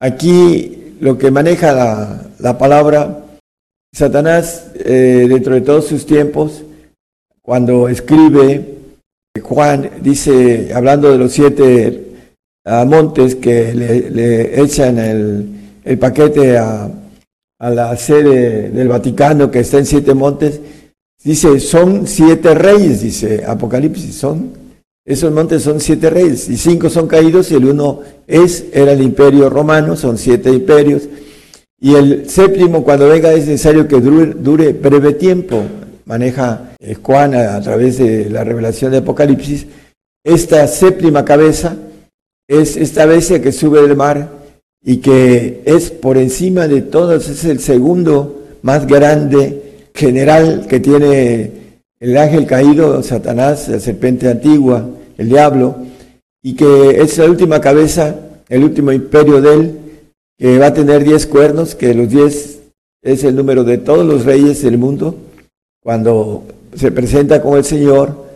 Aquí 0.00 0.96
lo 1.00 1.18
que 1.18 1.30
maneja 1.30 1.72
la, 1.72 2.26
la 2.38 2.58
palabra 2.58 3.22
Satanás 3.94 4.70
eh, 4.76 5.26
dentro 5.28 5.54
de 5.54 5.60
todos 5.60 5.86
sus 5.86 6.06
tiempos, 6.06 6.64
cuando 7.42 7.88
escribe, 7.88 8.78
Juan 9.42 9.90
dice, 10.00 10.72
hablando 10.74 11.10
de 11.10 11.18
los 11.18 11.32
siete 11.32 12.08
montes 12.86 13.34
que 13.34 13.74
le, 13.74 14.62
echan 14.62 14.98
el, 14.98 15.98
paquete 15.98 16.56
a, 16.56 16.90
a, 17.58 17.70
la 17.70 17.96
sede 17.96 18.70
del 18.70 18.88
Vaticano 18.88 19.50
que 19.50 19.60
está 19.60 19.78
en 19.78 19.86
siete 19.86 20.14
montes, 20.14 20.60
dice, 21.22 21.60
son 21.60 22.06
siete 22.06 22.54
reyes, 22.54 23.02
dice 23.02 23.44
Apocalipsis, 23.46 24.14
son, 24.14 24.52
esos 25.04 25.32
montes 25.32 25.62
son 25.62 25.80
siete 25.80 26.10
reyes, 26.10 26.48
y 26.48 26.56
cinco 26.56 26.88
son 26.88 27.08
caídos 27.08 27.50
y 27.50 27.56
el 27.56 27.64
uno 27.64 28.00
es, 28.26 28.66
era 28.72 28.92
el 28.92 29.02
imperio 29.02 29.50
romano, 29.50 29.96
son 29.96 30.16
siete 30.16 30.50
imperios, 30.50 31.08
y 31.84 31.96
el 31.96 32.30
séptimo, 32.30 32.84
cuando 32.84 33.08
venga, 33.08 33.32
es 33.32 33.48
necesario 33.48 33.88
que 33.88 34.00
dure, 34.00 34.72
breve 34.72 35.14
tiempo. 35.14 35.64
Maneja 36.04 36.76
Juan 37.02 37.34
a, 37.34 37.60
través 37.60 37.98
de 37.98 38.30
la 38.30 38.44
revelación 38.44 38.92
de 38.92 38.98
Apocalipsis. 38.98 39.66
Esta 40.24 40.64
séptima 40.68 41.24
cabeza 41.24 41.76
es 42.48 42.76
esta 42.76 43.04
bestia 43.04 43.42
que 43.42 43.50
sube 43.50 43.82
del 43.82 43.96
mar 43.96 44.30
y 44.84 44.98
que 44.98 45.62
es 45.64 45.90
por 45.90 46.18
encima 46.18 46.68
de 46.68 46.82
todos, 46.82 47.28
es 47.28 47.44
el 47.44 47.58
segundo 47.58 48.44
más 48.62 48.86
grande 48.86 49.88
general 49.92 50.68
que 50.68 50.78
tiene 50.78 51.61
el 52.02 52.16
ángel 52.16 52.46
caído, 52.46 53.00
Satanás, 53.04 53.68
la 53.68 53.78
serpiente 53.78 54.28
antigua, 54.28 54.84
el 55.16 55.28
diablo, 55.28 55.76
y 56.42 56.54
que 56.54 57.00
es 57.00 57.16
la 57.16 57.26
última 57.26 57.60
cabeza, 57.60 58.16
el 58.48 58.64
último 58.64 58.90
imperio 58.90 59.40
de 59.40 59.54
él, 59.54 59.78
que 60.36 60.58
va 60.58 60.66
a 60.66 60.74
tener 60.74 61.04
diez 61.04 61.28
cuernos, 61.28 61.76
que 61.76 61.94
los 61.94 62.10
diez 62.10 62.58
es 63.02 63.22
el 63.22 63.36
número 63.36 63.62
de 63.62 63.78
todos 63.78 64.04
los 64.04 64.24
reyes 64.24 64.62
del 64.62 64.78
mundo. 64.78 65.14
Cuando 65.80 66.42
se 66.74 66.90
presenta 66.90 67.40
con 67.40 67.56
el 67.56 67.64
Señor, 67.64 68.26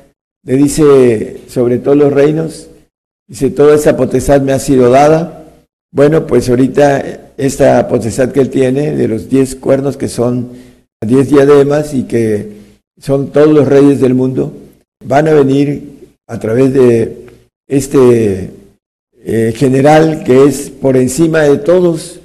le 0.44 0.56
dice 0.56 1.40
sobre 1.48 1.78
todos 1.78 1.96
los 1.96 2.12
reinos, 2.12 2.68
dice, 3.26 3.50
toda 3.50 3.74
esta 3.74 3.96
potestad 3.96 4.42
me 4.42 4.52
ha 4.52 4.60
sido 4.60 4.90
dada. 4.90 5.44
Bueno, 5.90 6.24
pues 6.28 6.48
ahorita 6.48 7.32
esta 7.36 7.88
potestad 7.88 8.30
que 8.30 8.42
él 8.42 8.50
tiene 8.50 8.94
de 8.94 9.08
los 9.08 9.28
diez 9.28 9.56
cuernos, 9.56 9.96
que 9.96 10.06
son 10.06 10.50
diez 11.00 11.30
diademas 11.30 11.94
y 11.94 12.04
que 12.04 12.65
son 12.98 13.30
todos 13.30 13.48
los 13.48 13.68
reyes 13.68 14.00
del 14.00 14.14
mundo, 14.14 14.52
van 15.04 15.28
a 15.28 15.34
venir 15.34 16.10
a 16.26 16.38
través 16.38 16.72
de 16.72 17.26
este 17.68 18.50
eh, 19.24 19.52
general 19.56 20.22
que 20.24 20.44
es 20.44 20.70
por 20.70 20.96
encima 20.96 21.42
de 21.42 21.58
todos 21.58 22.20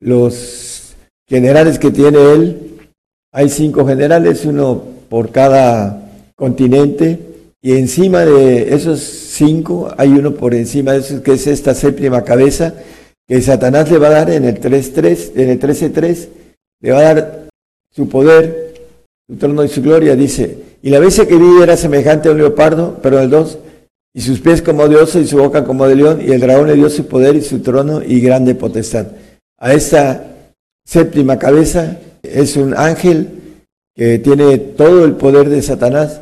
los 0.00 0.94
generales 1.28 1.78
que 1.78 1.90
tiene 1.90 2.32
él. 2.32 2.78
Hay 3.32 3.48
cinco 3.48 3.86
generales, 3.86 4.44
uno 4.44 4.82
por 5.08 5.30
cada 5.30 6.10
continente, 6.34 7.18
y 7.62 7.72
encima 7.76 8.24
de 8.24 8.74
esos 8.74 9.00
cinco 9.00 9.92
hay 9.98 10.08
uno 10.08 10.34
por 10.34 10.54
encima 10.54 10.92
de 10.92 11.00
esos, 11.00 11.20
que 11.20 11.32
es 11.32 11.46
esta 11.46 11.74
séptima 11.74 12.24
cabeza, 12.24 12.74
que 13.28 13.40
Satanás 13.42 13.90
le 13.90 13.98
va 13.98 14.08
a 14.08 14.10
dar 14.10 14.30
en 14.30 14.44
el 14.44 14.60
3.3, 14.60 15.32
en 15.36 15.50
el 15.50 15.60
13.3, 15.60 16.28
le 16.80 16.90
va 16.90 16.98
a 16.98 17.14
dar 17.14 17.48
su 17.92 18.08
poder, 18.08 18.69
su 19.30 19.36
trono 19.36 19.62
y 19.62 19.68
su 19.68 19.80
gloria, 19.80 20.16
dice. 20.16 20.58
Y 20.82 20.90
la 20.90 20.98
bestia 20.98 21.28
que 21.28 21.36
vi 21.36 21.62
era 21.62 21.76
semejante 21.76 22.28
a 22.28 22.32
un 22.32 22.38
leopardo, 22.38 22.98
pero 23.00 23.20
el 23.20 23.30
2 23.30 23.58
y 24.12 24.22
sus 24.22 24.40
pies 24.40 24.60
como 24.60 24.88
de 24.88 25.00
y 25.20 25.26
su 25.26 25.38
boca 25.38 25.64
como 25.64 25.86
de 25.86 25.94
león, 25.94 26.20
y 26.20 26.32
el 26.32 26.40
dragón 26.40 26.66
le 26.66 26.74
dio 26.74 26.90
su 26.90 27.06
poder 27.06 27.36
y 27.36 27.42
su 27.42 27.60
trono 27.60 28.02
y 28.02 28.20
grande 28.20 28.56
potestad. 28.56 29.06
A 29.56 29.72
esta 29.72 30.24
séptima 30.84 31.38
cabeza 31.38 32.00
es 32.24 32.56
un 32.56 32.74
ángel 32.76 33.28
que 33.94 34.18
tiene 34.18 34.58
todo 34.58 35.04
el 35.04 35.12
poder 35.12 35.48
de 35.48 35.62
Satanás 35.62 36.20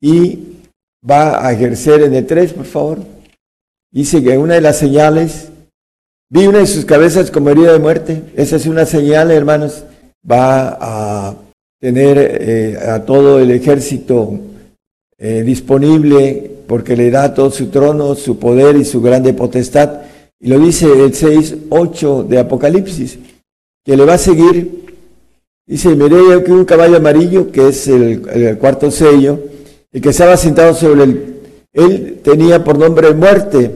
y 0.00 0.60
va 1.08 1.44
a 1.44 1.52
ejercer 1.52 2.02
en 2.02 2.14
el 2.14 2.24
3, 2.24 2.52
por 2.52 2.66
favor. 2.66 2.98
Dice 3.90 4.22
que 4.22 4.38
una 4.38 4.54
de 4.54 4.60
las 4.60 4.78
señales, 4.78 5.48
vi 6.30 6.46
una 6.46 6.58
de 6.58 6.66
sus 6.68 6.84
cabezas 6.84 7.32
como 7.32 7.50
herida 7.50 7.72
de 7.72 7.80
muerte, 7.80 8.22
esa 8.36 8.54
es 8.54 8.66
una 8.66 8.86
señal, 8.86 9.32
hermanos, 9.32 9.82
va 10.30 10.78
a 10.80 11.36
tener 11.82 12.16
eh, 12.16 12.78
a 12.78 13.04
todo 13.04 13.40
el 13.40 13.50
ejército 13.50 14.38
eh, 15.18 15.42
disponible 15.42 16.48
porque 16.68 16.94
le 16.94 17.10
da 17.10 17.34
todo 17.34 17.50
su 17.50 17.70
trono, 17.70 18.14
su 18.14 18.38
poder 18.38 18.76
y 18.76 18.84
su 18.84 19.02
grande 19.02 19.34
potestad. 19.34 20.02
Y 20.38 20.46
lo 20.46 20.60
dice 20.60 20.86
el 20.86 21.12
6, 21.12 21.56
8 21.70 22.26
de 22.28 22.38
Apocalipsis, 22.38 23.18
que 23.84 23.96
le 23.96 24.04
va 24.04 24.14
a 24.14 24.18
seguir. 24.18 24.84
Dice, 25.66 25.96
miré 25.96 26.44
que 26.44 26.52
un 26.52 26.64
caballo 26.64 26.98
amarillo, 26.98 27.50
que 27.50 27.66
es 27.70 27.88
el, 27.88 28.58
cuarto 28.58 28.92
sello, 28.92 29.40
y 29.92 30.00
que 30.00 30.10
estaba 30.10 30.36
sentado 30.36 30.74
sobre 30.74 31.02
él. 31.02 31.34
Él 31.72 32.20
tenía 32.22 32.62
por 32.62 32.78
nombre 32.78 33.12
muerte, 33.12 33.72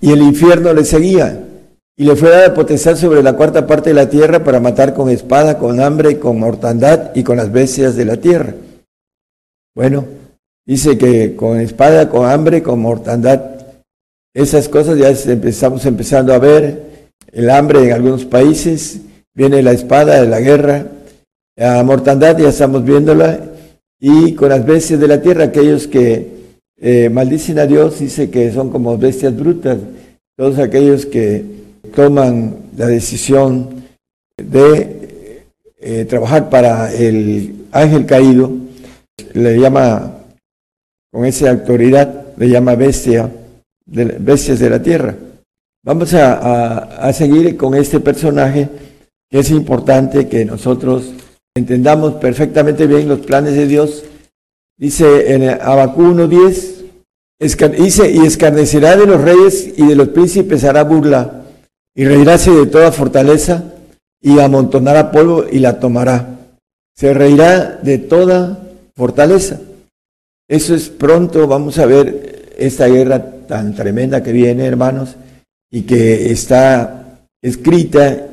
y 0.00 0.12
el 0.12 0.22
infierno 0.22 0.72
le 0.72 0.84
seguía. 0.84 1.44
Y 1.96 2.04
le 2.04 2.16
fue 2.16 2.30
dada 2.30 2.54
potestad 2.54 2.96
sobre 2.96 3.22
la 3.22 3.34
cuarta 3.34 3.66
parte 3.66 3.90
de 3.90 3.94
la 3.94 4.08
tierra 4.08 4.44
para 4.44 4.60
matar 4.60 4.94
con 4.94 5.08
espada, 5.08 5.58
con 5.58 5.80
hambre, 5.80 6.18
con 6.18 6.38
mortandad 6.38 7.12
y 7.14 7.22
con 7.22 7.38
las 7.38 7.50
bestias 7.50 7.96
de 7.96 8.04
la 8.04 8.18
tierra. 8.18 8.54
Bueno, 9.74 10.04
Dice 10.66 10.98
que 10.98 11.36
con 11.36 11.60
espada, 11.60 12.08
con 12.08 12.28
hambre, 12.28 12.60
con 12.60 12.80
mortandad, 12.80 13.40
esas 14.34 14.68
cosas 14.68 14.98
ya 14.98 15.10
empezamos 15.32 15.86
empezando 15.86 16.34
a 16.34 16.40
ver, 16.40 16.82
el 17.30 17.48
hambre 17.50 17.84
en 17.84 17.92
algunos 17.92 18.24
países, 18.24 19.00
viene 19.32 19.62
la 19.62 19.70
espada 19.70 20.20
de 20.20 20.28
la 20.28 20.40
guerra, 20.40 20.86
la 21.54 21.84
mortandad 21.84 22.36
ya 22.36 22.48
estamos 22.48 22.84
viéndola, 22.84 23.38
y 24.00 24.34
con 24.34 24.48
las 24.48 24.66
bestias 24.66 24.98
de 24.98 25.06
la 25.06 25.22
tierra, 25.22 25.44
aquellos 25.44 25.86
que 25.86 26.32
eh, 26.78 27.10
maldicen 27.10 27.60
a 27.60 27.66
Dios, 27.66 28.00
dice 28.00 28.28
que 28.28 28.50
son 28.50 28.70
como 28.70 28.98
bestias 28.98 29.36
brutas, 29.36 29.78
todos 30.36 30.58
aquellos 30.58 31.06
que 31.06 31.44
toman 31.94 32.70
la 32.76 32.86
decisión 32.86 33.84
de 34.36 34.96
eh, 35.78 36.04
trabajar 36.04 36.50
para 36.50 36.92
el 36.92 37.66
ángel 37.72 38.06
caído, 38.06 38.50
le 39.32 39.58
llama 39.58 40.18
con 41.12 41.24
esa 41.24 41.50
autoridad, 41.50 42.26
le 42.36 42.48
llama 42.48 42.74
bestia, 42.74 43.30
de, 43.86 44.04
bestias 44.04 44.58
de 44.58 44.70
la 44.70 44.82
tierra. 44.82 45.14
Vamos 45.84 46.12
a, 46.14 47.12
seguir 47.12 47.56
con 47.56 47.76
este 47.76 48.00
personaje 48.00 48.68
que 49.30 49.38
es 49.38 49.50
importante 49.50 50.28
que 50.28 50.44
nosotros 50.44 51.12
entendamos 51.54 52.14
perfectamente 52.14 52.88
bien 52.88 53.08
los 53.08 53.20
planes 53.20 53.54
de 53.54 53.68
Dios. 53.68 54.04
Dice 54.76 55.32
en 55.32 55.48
Abacú 55.48 56.02
1.10, 56.02 57.78
dice, 57.78 58.10
y 58.10 58.26
escarnecerá 58.26 58.96
de 58.96 59.06
los 59.06 59.20
reyes 59.20 59.74
y 59.76 59.86
de 59.86 59.94
los 59.94 60.08
príncipes 60.08 60.64
hará 60.64 60.82
burla, 60.82 61.45
y 61.96 62.04
reirá 62.04 62.36
de 62.36 62.66
toda 62.66 62.92
fortaleza, 62.92 63.64
y 64.20 64.38
amontonará 64.38 65.10
polvo 65.10 65.46
y 65.50 65.58
la 65.58 65.80
tomará. 65.80 66.38
Se 66.94 67.12
reirá 67.14 67.78
de 67.82 67.98
toda 67.98 68.58
fortaleza. 68.94 69.60
Eso 70.48 70.74
es 70.74 70.88
pronto, 70.88 71.46
vamos 71.46 71.78
a 71.78 71.86
ver 71.86 72.52
esta 72.56 72.86
guerra 72.86 73.24
tan 73.46 73.74
tremenda 73.74 74.22
que 74.22 74.32
viene, 74.32 74.66
hermanos. 74.66 75.16
y 75.68 75.82
que 75.82 76.30
está 76.30 77.18
escrita 77.42 78.28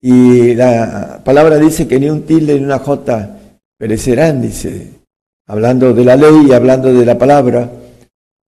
y 0.00 0.54
la 0.54 1.20
palabra 1.24 1.58
dice 1.58 1.88
que 1.88 1.98
ni 1.98 2.08
un 2.08 2.22
tilde 2.22 2.54
ni 2.54 2.64
una 2.64 2.78
jota 2.78 3.38
perecerán, 3.76 4.40
dice, 4.40 4.92
hablando 5.48 5.92
de 5.92 6.04
la 6.04 6.16
ley 6.16 6.46
y 6.48 6.52
hablando 6.52 6.92
de 6.94 7.04
la 7.04 7.18
palabra, 7.18 7.70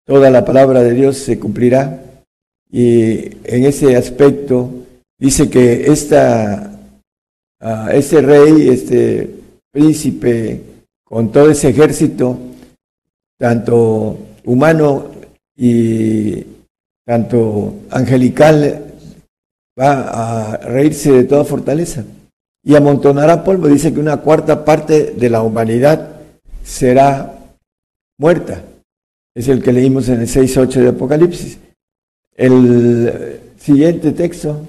toda 0.05 0.29
la 0.29 0.43
palabra 0.43 0.83
de 0.83 0.91
Dios 0.91 1.17
se 1.17 1.39
cumplirá. 1.39 2.04
Y 2.71 3.31
en 3.43 3.65
ese 3.65 3.95
aspecto 3.95 4.69
dice 5.17 5.49
que 5.49 5.85
esta, 5.91 6.79
uh, 7.61 7.89
este 7.91 8.21
rey, 8.21 8.69
este 8.69 9.29
príncipe, 9.71 10.61
con 11.03 11.31
todo 11.31 11.51
ese 11.51 11.69
ejército, 11.69 12.37
tanto 13.37 14.17
humano 14.45 15.11
y 15.55 16.43
tanto 17.05 17.75
angelical, 17.91 18.93
va 19.79 20.53
a 20.53 20.57
reírse 20.57 21.11
de 21.11 21.23
toda 21.25 21.43
fortaleza 21.45 22.03
y 22.63 22.75
amontonará 22.75 23.43
polvo. 23.43 23.67
Dice 23.67 23.93
que 23.93 23.99
una 23.99 24.17
cuarta 24.17 24.65
parte 24.65 25.11
de 25.11 25.29
la 25.29 25.43
humanidad 25.43 26.21
será 26.63 27.37
muerta. 28.17 28.63
Es 29.35 29.47
el 29.47 29.61
que 29.61 29.73
leímos 29.73 30.09
en 30.09 30.21
el 30.21 30.27
6.8 30.27 30.81
de 30.81 30.89
Apocalipsis. 30.89 31.59
El 32.35 33.39
siguiente 33.57 34.11
texto. 34.11 34.67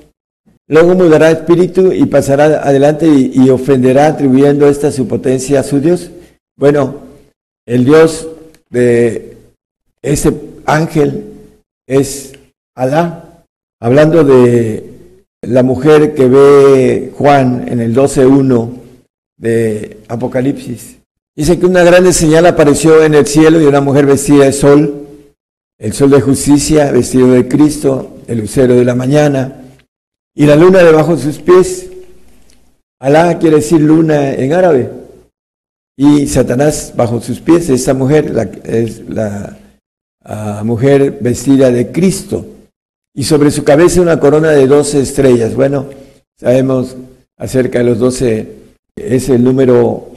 Luego 0.68 0.94
mudará 0.94 1.30
espíritu 1.30 1.92
y 1.92 2.06
pasará 2.06 2.66
adelante 2.66 3.06
y, 3.06 3.48
ofenderá 3.50 4.08
atribuyendo 4.08 4.68
esta 4.68 4.90
su 4.90 5.06
potencia 5.06 5.60
a 5.60 5.62
su 5.62 5.80
Dios. 5.80 6.10
Bueno, 6.56 7.02
el 7.66 7.84
Dios 7.84 8.28
de 8.70 9.36
ese 10.02 10.32
ángel 10.64 11.24
es 11.86 12.32
Alá, 12.74 13.44
hablando 13.80 14.24
de 14.24 14.90
la 15.42 15.62
mujer 15.62 16.14
que 16.14 16.28
ve 16.28 17.12
Juan 17.16 17.66
en 17.68 17.80
el 17.80 17.94
12.1 17.94 18.70
de 19.38 19.98
Apocalipsis. 20.08 20.98
Dice 21.34 21.58
que 21.58 21.66
una 21.66 21.84
grande 21.84 22.12
señal 22.12 22.46
apareció 22.46 23.04
en 23.04 23.14
el 23.14 23.26
cielo 23.26 23.60
y 23.60 23.66
una 23.66 23.80
mujer 23.80 24.06
vestida 24.06 24.46
de 24.46 24.52
sol, 24.52 25.05
el 25.78 25.92
sol 25.92 26.10
de 26.10 26.20
justicia, 26.20 26.90
vestido 26.90 27.28
de 27.28 27.48
Cristo, 27.48 28.18
el 28.26 28.38
lucero 28.38 28.74
de 28.74 28.84
la 28.84 28.94
mañana, 28.94 29.62
y 30.34 30.46
la 30.46 30.56
luna 30.56 30.82
debajo 30.82 31.16
de 31.16 31.22
sus 31.22 31.38
pies. 31.38 31.88
Alá 33.00 33.38
quiere 33.38 33.56
decir 33.56 33.80
luna 33.80 34.32
en 34.32 34.52
árabe. 34.52 34.90
Y 35.98 36.26
Satanás 36.26 36.92
bajo 36.94 37.20
sus 37.20 37.40
pies, 37.40 37.68
esta 37.70 37.94
mujer 37.94 38.30
la, 38.30 38.42
es 38.64 39.08
la 39.08 39.58
ah, 40.24 40.62
mujer 40.64 41.18
vestida 41.20 41.70
de 41.70 41.90
Cristo 41.90 42.46
y 43.14 43.24
sobre 43.24 43.50
su 43.50 43.64
cabeza 43.64 44.02
una 44.02 44.20
corona 44.20 44.50
de 44.50 44.66
doce 44.66 45.00
estrellas. 45.00 45.54
Bueno, 45.54 45.86
sabemos 46.38 46.96
acerca 47.38 47.78
de 47.78 47.86
los 47.86 47.98
doce, 47.98 48.46
es 48.94 49.30
el 49.30 49.42
número 49.42 50.10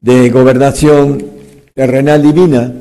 de 0.00 0.30
gobernación 0.30 1.26
terrenal 1.74 2.22
divina 2.22 2.72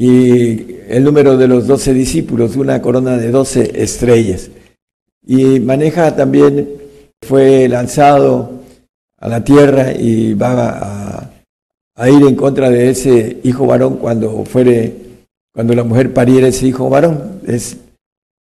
y 0.00 0.76
el 0.88 1.02
número 1.02 1.36
de 1.36 1.48
los 1.48 1.66
doce 1.66 1.92
discípulos, 1.92 2.54
una 2.54 2.80
corona 2.80 3.16
de 3.16 3.32
doce 3.32 3.82
estrellas. 3.82 4.48
Y 5.26 5.58
maneja 5.58 6.14
también, 6.14 6.68
fue 7.20 7.66
lanzado 7.68 8.48
a 9.18 9.28
la 9.28 9.42
tierra 9.42 9.92
y 9.92 10.34
va 10.34 11.32
a, 11.96 12.08
ir 12.08 12.22
en 12.24 12.36
contra 12.36 12.70
de 12.70 12.90
ese 12.90 13.38
hijo 13.42 13.66
varón 13.66 13.96
cuando 13.96 14.44
fuere, 14.44 14.94
cuando 15.52 15.74
la 15.74 15.82
mujer 15.82 16.14
pariera 16.14 16.46
ese 16.46 16.68
hijo 16.68 16.88
varón. 16.88 17.40
Es 17.44 17.76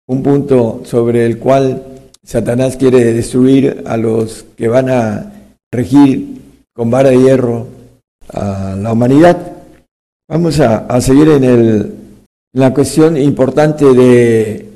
un 0.08 0.24
punto 0.24 0.82
sobre 0.84 1.24
el 1.24 1.38
cual 1.38 1.84
Satanás 2.24 2.76
quiere 2.76 3.12
destruir 3.12 3.84
a 3.86 3.96
los 3.96 4.44
que 4.56 4.66
van 4.66 4.90
a 4.90 5.32
regir 5.70 6.40
con 6.72 6.90
vara 6.90 7.10
de 7.10 7.18
hierro 7.18 7.68
a 8.32 8.74
la 8.76 8.92
humanidad. 8.92 9.53
Vamos 10.34 10.58
a, 10.58 11.00
seguir 11.00 11.28
en, 11.28 11.44
el, 11.44 11.94
la 12.54 12.74
cuestión 12.74 13.16
importante 13.16 13.84
de 13.84 14.68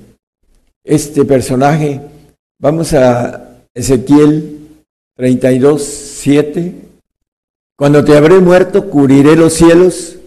este 0.84 1.24
personaje. 1.24 2.00
Vamos 2.60 2.94
a 2.94 3.56
Ezequiel 3.74 4.60
32, 5.16 5.82
7. 5.82 6.74
Cuando 7.76 8.04
te 8.04 8.16
habré 8.16 8.38
muerto, 8.38 8.88
cubriré 8.88 9.34
los 9.34 9.54
cielos 9.54 10.18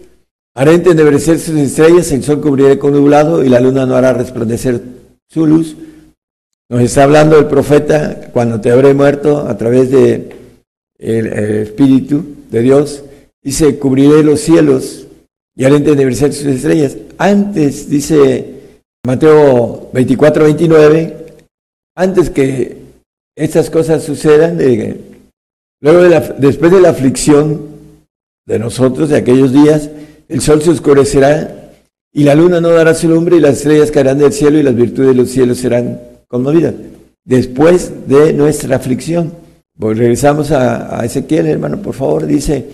Haré 0.54 0.74
entenebrecer 0.74 1.38
sus 1.38 1.56
estrellas, 1.56 2.12
el 2.12 2.22
sol 2.22 2.42
cubriré 2.42 2.78
con 2.78 2.92
nublado 2.92 3.42
y 3.42 3.48
la 3.48 3.58
luna 3.58 3.86
no 3.86 3.96
hará 3.96 4.12
resplandecer 4.12 4.82
su 5.30 5.46
luz. 5.46 5.74
Nos 6.68 6.82
está 6.82 7.04
hablando 7.04 7.38
el 7.38 7.46
profeta 7.46 8.28
cuando 8.34 8.60
te 8.60 8.70
habré 8.70 8.92
muerto 8.92 9.48
a 9.48 9.56
través 9.56 9.90
de 9.90 10.36
el, 10.98 11.26
Espíritu 11.26 12.22
de 12.50 12.60
Dios. 12.60 13.02
Dice, 13.42 13.78
cubriré 13.78 14.22
los 14.22 14.40
cielos 14.40 15.06
y 15.54 15.64
haré 15.64 15.76
entenebrecer 15.76 16.32
sus 16.32 16.46
estrellas. 16.46 16.96
Antes, 17.18 17.88
dice 17.88 18.78
Mateo 19.04 19.90
24, 19.92 20.44
29, 20.44 21.26
antes 21.96 22.30
que 22.30 22.78
estas 23.36 23.70
cosas 23.70 24.02
sucedan, 24.02 24.58
luego 25.80 26.32
después 26.38 26.72
de 26.72 26.80
la 26.80 26.90
aflicción 26.90 27.72
de 28.46 28.58
nosotros, 28.58 29.08
de 29.08 29.16
aquellos 29.18 29.52
días, 29.52 29.90
el 30.28 30.40
sol 30.40 30.62
se 30.62 30.70
oscurecerá 30.70 31.72
y 32.12 32.24
la 32.24 32.34
luna 32.34 32.60
no 32.60 32.70
dará 32.70 32.94
su 32.94 33.08
lumbre 33.08 33.36
y 33.36 33.40
las 33.40 33.58
estrellas 33.58 33.90
caerán 33.90 34.18
del 34.18 34.32
cielo 34.32 34.58
y 34.58 34.62
las 34.62 34.74
virtudes 34.74 35.08
de 35.08 35.14
los 35.14 35.30
cielos 35.30 35.58
serán 35.58 36.00
conmovidas. 36.28 36.74
Después 37.24 38.08
de 38.08 38.32
nuestra 38.32 38.76
aflicción. 38.76 39.42
Pues 39.78 39.96
regresamos 39.96 40.50
a, 40.50 41.04
Ezequiel, 41.04 41.46
hermano, 41.46 41.80
por 41.80 41.94
favor. 41.94 42.26
Dice, 42.26 42.64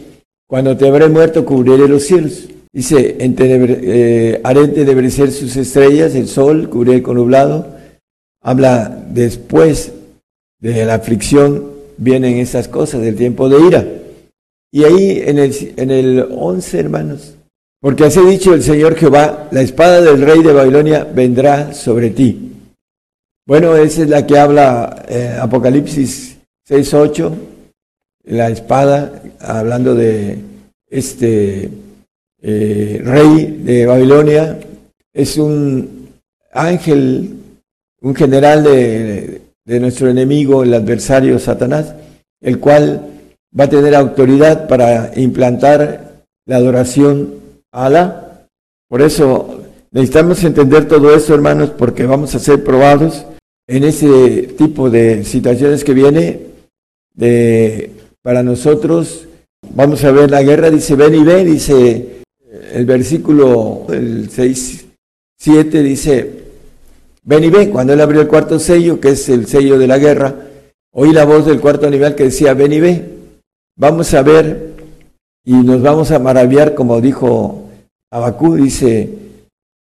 cuando 0.47 0.77
te 0.77 0.89
habré 0.89 1.09
muerto, 1.09 1.45
cubriré 1.45 1.89
los 1.89 2.03
cielos. 2.03 2.49
Dice, 2.73 3.17
eh, 3.19 4.41
haré 4.45 4.61
entenebrecer 4.61 5.31
sus 5.33 5.57
estrellas, 5.57 6.15
el 6.15 6.29
sol, 6.29 6.69
cubriré 6.69 7.03
con 7.03 7.17
nublado. 7.17 7.67
Habla 8.43 9.05
después 9.11 9.93
de 10.61 10.85
la 10.85 10.95
aflicción, 10.95 11.71
vienen 11.97 12.39
estas 12.39 12.69
cosas, 12.69 13.01
del 13.01 13.17
tiempo 13.17 13.49
de 13.49 13.67
ira. 13.67 13.87
Y 14.71 14.85
ahí 14.85 15.23
en 15.25 15.39
el, 15.39 15.75
en 15.77 15.91
el 15.91 16.29
11, 16.31 16.79
hermanos, 16.79 17.35
porque 17.81 18.05
así 18.05 18.21
dicho 18.21 18.53
el 18.53 18.63
Señor 18.63 18.97
Jehová, 18.97 19.49
la 19.51 19.63
espada 19.63 20.01
del 20.01 20.21
rey 20.21 20.43
de 20.43 20.53
Babilonia 20.53 21.05
vendrá 21.05 21.73
sobre 21.73 22.11
ti. 22.11 22.53
Bueno, 23.47 23.77
esa 23.77 24.03
es 24.03 24.09
la 24.11 24.27
que 24.27 24.39
habla 24.39 25.05
eh, 25.09 25.39
Apocalipsis 25.41 26.37
6.8, 26.69 27.33
la 28.25 28.51
espada, 28.51 29.23
hablando 29.41 29.95
de 29.95 30.39
este 30.91 31.71
eh, 32.41 33.01
rey 33.05 33.61
de 33.65 33.87
Babilonia, 33.87 34.59
es 35.13 35.37
un 35.39 36.09
ángel, 36.53 37.35
un 38.01 38.15
general 38.15 38.63
de, 38.63 39.43
nuestro 39.81 40.09
enemigo, 40.09 40.63
el 40.63 40.73
adversario 40.73 41.39
Satanás, 41.39 41.95
el 42.41 42.59
cual 42.59 43.07
va 43.59 43.65
a 43.65 43.69
tener 43.69 43.95
autoridad 43.95 44.67
para 44.67 45.13
implantar 45.17 46.23
la 46.47 46.57
adoración 46.57 47.35
Alá. 47.71 48.47
Por 48.89 49.03
eso 49.03 49.63
necesitamos 49.91 50.43
entender 50.43 50.89
todo 50.89 51.15
eso, 51.15 51.35
hermanos, 51.35 51.71
porque 51.77 52.07
vamos 52.07 52.35
a 52.35 52.39
ser 52.39 52.65
probados 52.65 53.27
en 53.67 53.85
ese 53.85 54.55
tipo 54.57 54.89
de 54.89 55.25
situaciones 55.25 55.85
que 55.85 55.93
viene 55.93 56.41
de, 57.15 57.91
para 58.23 58.43
nosotros. 58.43 59.27
Vamos 59.75 60.03
a 60.05 60.13
ver 60.13 60.31
la 60.31 60.43
guerra, 60.43 60.71
dice, 60.71 60.95
ven 60.95 61.15
y 61.15 61.25
ven, 61.25 61.45
dice 61.45 62.18
el 62.73 62.87
versículo 62.87 63.87
el 63.91 64.31
6, 64.31 64.87
7, 65.39 65.83
dice, 65.83 66.31
ven 67.23 67.45
y 67.45 67.51
ven, 67.51 67.71
cuando 67.71 67.93
él 67.93 68.01
abrió 68.01 68.21
el 68.21 68.29
cuarto 68.29 68.59
sello, 68.59 69.01
que 69.01 69.11
es 69.11 69.29
el 69.29 69.47
sello 69.47 69.79
de 69.79 69.87
la 69.87 69.99
guerra, 69.99 70.35
oí 70.93 71.13
la 71.13 71.25
voz 71.25 71.47
del 71.47 71.61
cuarto 71.61 71.89
nivel 71.91 72.15
que 72.15 72.25
decía, 72.25 72.55
ven 72.55 72.73
y 72.73 72.81
ven. 72.81 73.19
Vamos 73.77 74.13
a 74.15 74.23
ver 74.23 74.75
y 75.45 75.53
nos 75.53 75.81
vamos 75.83 76.11
a 76.11 76.19
maravillar, 76.19 76.75
como 76.75 77.01
dijo 77.01 77.69
Abacú, 78.11 78.57
dice, 78.57 79.09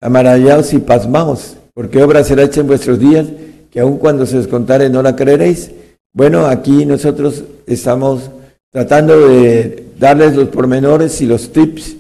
maravillados 0.01 0.73
y 0.75 0.79
pasmaos, 0.79 1.57
porque 1.75 2.03
obra 2.03 2.23
será 2.23 2.43
hecha 2.43 2.61
en 2.61 2.67
vuestros 2.67 2.99
días, 2.99 3.27
que 3.71 3.81
aun 3.81 3.99
cuando 3.99 4.27
se 4.27 4.39
os 4.39 4.47
contare 4.47 4.89
no 4.89 5.03
la 5.03 5.17
creeréis. 5.17 5.71
Bueno, 6.13 6.47
aquí 6.47 6.87
nosotros 6.87 7.45
estamos 7.67 8.31
tratando 8.71 9.29
de 9.29 9.87
darles 9.99 10.37
los 10.37 10.49
pormenores 10.49 11.21
y 11.21 11.27
los 11.27 11.53
tips 11.53 11.97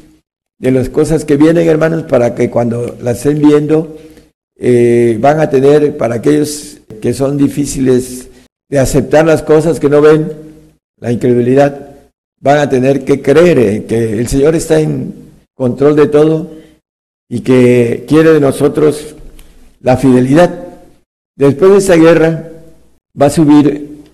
de 0.58 0.70
las 0.70 0.88
cosas 0.88 1.24
que 1.24 1.36
vienen, 1.36 1.68
hermanos, 1.68 2.04
para 2.04 2.34
que 2.34 2.50
cuando 2.50 2.96
las 3.02 3.18
estén 3.18 3.46
viendo, 3.46 3.96
eh, 4.58 5.18
van 5.20 5.40
a 5.40 5.50
tener, 5.50 5.96
para 5.96 6.16
aquellos 6.16 6.78
que 7.00 7.12
son 7.12 7.36
difíciles 7.36 8.28
de 8.68 8.78
aceptar 8.78 9.26
las 9.26 9.42
cosas 9.42 9.78
que 9.78 9.88
no 9.88 10.00
ven, 10.00 10.32
la 10.98 11.12
incredulidad, 11.12 11.90
van 12.40 12.58
a 12.58 12.68
tener 12.68 13.04
que 13.04 13.22
creer 13.22 13.86
que 13.86 14.18
el 14.18 14.28
Señor 14.28 14.54
está 14.54 14.80
en 14.80 15.14
control 15.54 15.96
de 15.96 16.06
todo 16.06 16.50
y 17.28 17.40
que 17.40 18.04
quiere 18.08 18.32
de 18.32 18.40
nosotros 18.40 19.14
la 19.80 19.96
fidelidad. 19.96 20.66
Después 21.36 21.70
de 21.72 21.78
esta 21.78 21.96
guerra 21.96 22.50
va 23.20 23.26
a 23.26 23.30
subir 23.30 24.04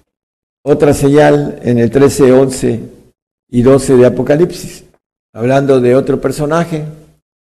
otra 0.65 0.95
señal 0.95 1.59
en 1.63 1.79
el 1.79 1.91
13, 1.91 2.33
11 2.33 2.81
y 3.51 3.63
12 3.63 3.97
de 3.97 4.07
Apocalipsis, 4.07 4.85
hablando 5.33 5.81
de 5.81 5.95
otro 5.95 6.21
personaje. 6.21 6.85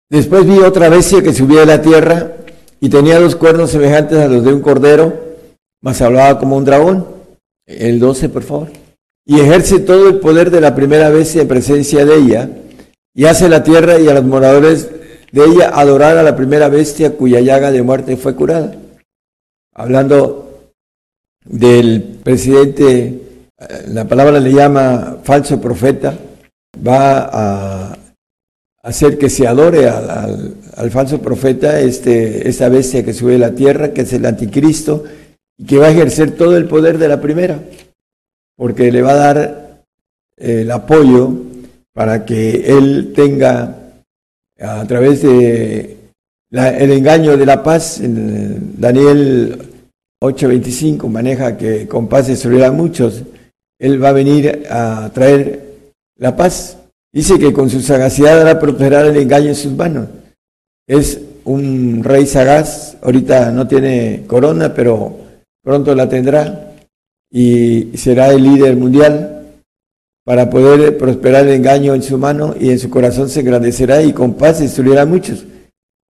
Después 0.09 0.45
vi 0.45 0.59
otra 0.59 0.89
bestia 0.89 1.21
que 1.21 1.33
subía 1.33 1.61
de 1.61 1.65
la 1.65 1.81
tierra 1.81 2.33
y 2.79 2.89
tenía 2.89 3.19
dos 3.19 3.35
cuernos 3.35 3.71
semejantes 3.71 4.17
a 4.17 4.27
los 4.27 4.43
de 4.43 4.53
un 4.53 4.61
cordero, 4.61 5.13
mas 5.81 6.01
hablaba 6.01 6.39
como 6.39 6.57
un 6.57 6.65
dragón. 6.65 7.05
El 7.65 7.99
12, 7.99 8.29
por 8.29 8.43
favor. 8.43 8.71
Y 9.25 9.39
ejerce 9.39 9.79
todo 9.79 10.09
el 10.09 10.19
poder 10.19 10.49
de 10.49 10.61
la 10.61 10.73
primera 10.73 11.09
bestia 11.09 11.43
en 11.43 11.47
presencia 11.47 12.05
de 12.05 12.15
ella, 12.15 12.49
y 13.13 13.25
hace 13.25 13.49
la 13.49 13.63
tierra 13.63 13.99
y 13.99 14.07
a 14.07 14.13
los 14.13 14.23
moradores 14.23 14.89
de 15.31 15.43
ella 15.43 15.69
adorar 15.69 16.17
a 16.17 16.23
la 16.23 16.35
primera 16.35 16.69
bestia 16.69 17.15
cuya 17.15 17.39
llaga 17.41 17.71
de 17.71 17.83
muerte 17.83 18.17
fue 18.17 18.35
curada. 18.35 18.75
Hablando 19.75 20.71
del 21.45 22.19
presidente, 22.23 23.21
eh, 23.59 23.83
la 23.87 24.07
palabra 24.07 24.39
le 24.39 24.51
llama 24.51 25.17
falso 25.23 25.61
profeta, 25.61 26.17
va 26.85 27.29
a 27.31 27.97
hacer 28.83 29.17
que 29.17 29.29
se 29.29 29.47
adore 29.47 29.87
al, 29.87 30.91
falso 30.91 31.21
profeta, 31.21 31.79
este, 31.79 32.47
esta 32.47 32.69
bestia 32.69 33.03
que 33.03 33.13
sube 33.13 33.33
de 33.33 33.39
la 33.39 33.51
tierra, 33.51 33.93
que 33.93 34.01
es 34.01 34.13
el 34.13 34.25
anticristo, 34.25 35.03
y 35.57 35.65
que 35.65 35.77
va 35.77 35.87
a 35.87 35.91
ejercer 35.91 36.31
todo 36.31 36.55
el 36.57 36.65
poder 36.65 36.97
de 36.97 37.07
la 37.07 37.19
primera, 37.19 37.59
porque 38.55 38.91
le 38.91 39.01
va 39.01 39.11
a 39.11 39.15
dar 39.33 39.83
el 40.37 40.71
apoyo 40.71 41.33
para 41.93 42.25
que 42.25 42.77
él 42.77 43.11
tenga 43.13 43.75
a 44.59 44.85
través 44.85 45.21
de 45.21 45.97
el 46.51 46.91
engaño 46.91 47.37
de 47.37 47.45
la 47.45 47.61
paz, 47.61 47.99
en 47.99 48.79
Daniel 48.79 49.69
8:25 50.21 51.07
maneja 51.07 51.57
que 51.57 51.87
con 51.87 52.07
paz 52.07 52.27
destruirá 52.27 52.67
a 52.67 52.71
muchos, 52.71 53.23
él 53.77 54.03
va 54.03 54.09
a 54.09 54.13
venir 54.13 54.65
a 54.69 55.11
traer 55.13 55.68
la 56.19 56.35
paz. 56.35 56.77
Dice 57.11 57.39
que 57.39 57.51
con 57.51 57.69
su 57.69 57.81
sagacidad 57.81 58.41
hará 58.41 58.59
prosperar 58.59 59.07
el 59.07 59.17
engaño 59.17 59.49
en 59.49 59.55
sus 59.55 59.73
manos. 59.73 60.07
Es 60.87 61.19
un 61.45 62.03
rey 62.03 62.27
sagaz, 62.27 62.97
ahorita 63.01 63.51
no 63.51 63.67
tiene 63.67 64.25
corona, 64.27 64.73
pero 64.73 65.17
pronto 65.63 65.95
la 65.95 66.07
tendrá 66.07 66.75
y 67.31 67.97
será 67.97 68.31
el 68.31 68.43
líder 68.43 68.75
mundial 68.75 69.35
para 70.23 70.49
poder 70.49 70.97
prosperar 70.97 71.47
el 71.47 71.55
engaño 71.55 71.95
en 71.95 72.03
su 72.03 72.17
mano 72.17 72.53
y 72.59 72.69
en 72.69 72.77
su 72.77 72.89
corazón 72.89 73.29
se 73.29 73.39
engrandecerá 73.39 74.03
y 74.03 74.13
con 74.13 74.35
paz 74.35 74.59
destruirá 74.59 75.03
a 75.03 75.07
muchos. 75.07 75.45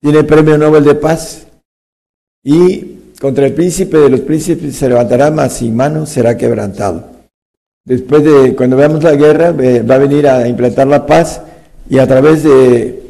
Tiene 0.01 0.19
el 0.19 0.25
premio 0.25 0.57
Nobel 0.57 0.83
de 0.83 0.95
paz 0.95 1.47
y 2.43 2.97
contra 3.21 3.45
el 3.45 3.53
príncipe 3.53 3.97
de 3.97 4.09
los 4.09 4.21
príncipes 4.21 4.75
se 4.75 4.89
levantará, 4.89 5.29
mas 5.31 5.53
sin 5.53 5.75
mano 5.75 6.05
será 6.05 6.37
quebrantado. 6.37 7.08
Después 7.89 8.23
de, 8.23 8.55
cuando 8.55 8.77
veamos 8.77 9.03
la 9.03 9.15
guerra, 9.15 9.51
va 9.51 9.95
a 9.95 9.97
venir 9.97 10.27
a 10.27 10.47
implantar 10.47 10.85
la 10.85 11.07
paz 11.07 11.41
y 11.89 11.97
a 11.97 12.05
través 12.05 12.43
de 12.43 13.01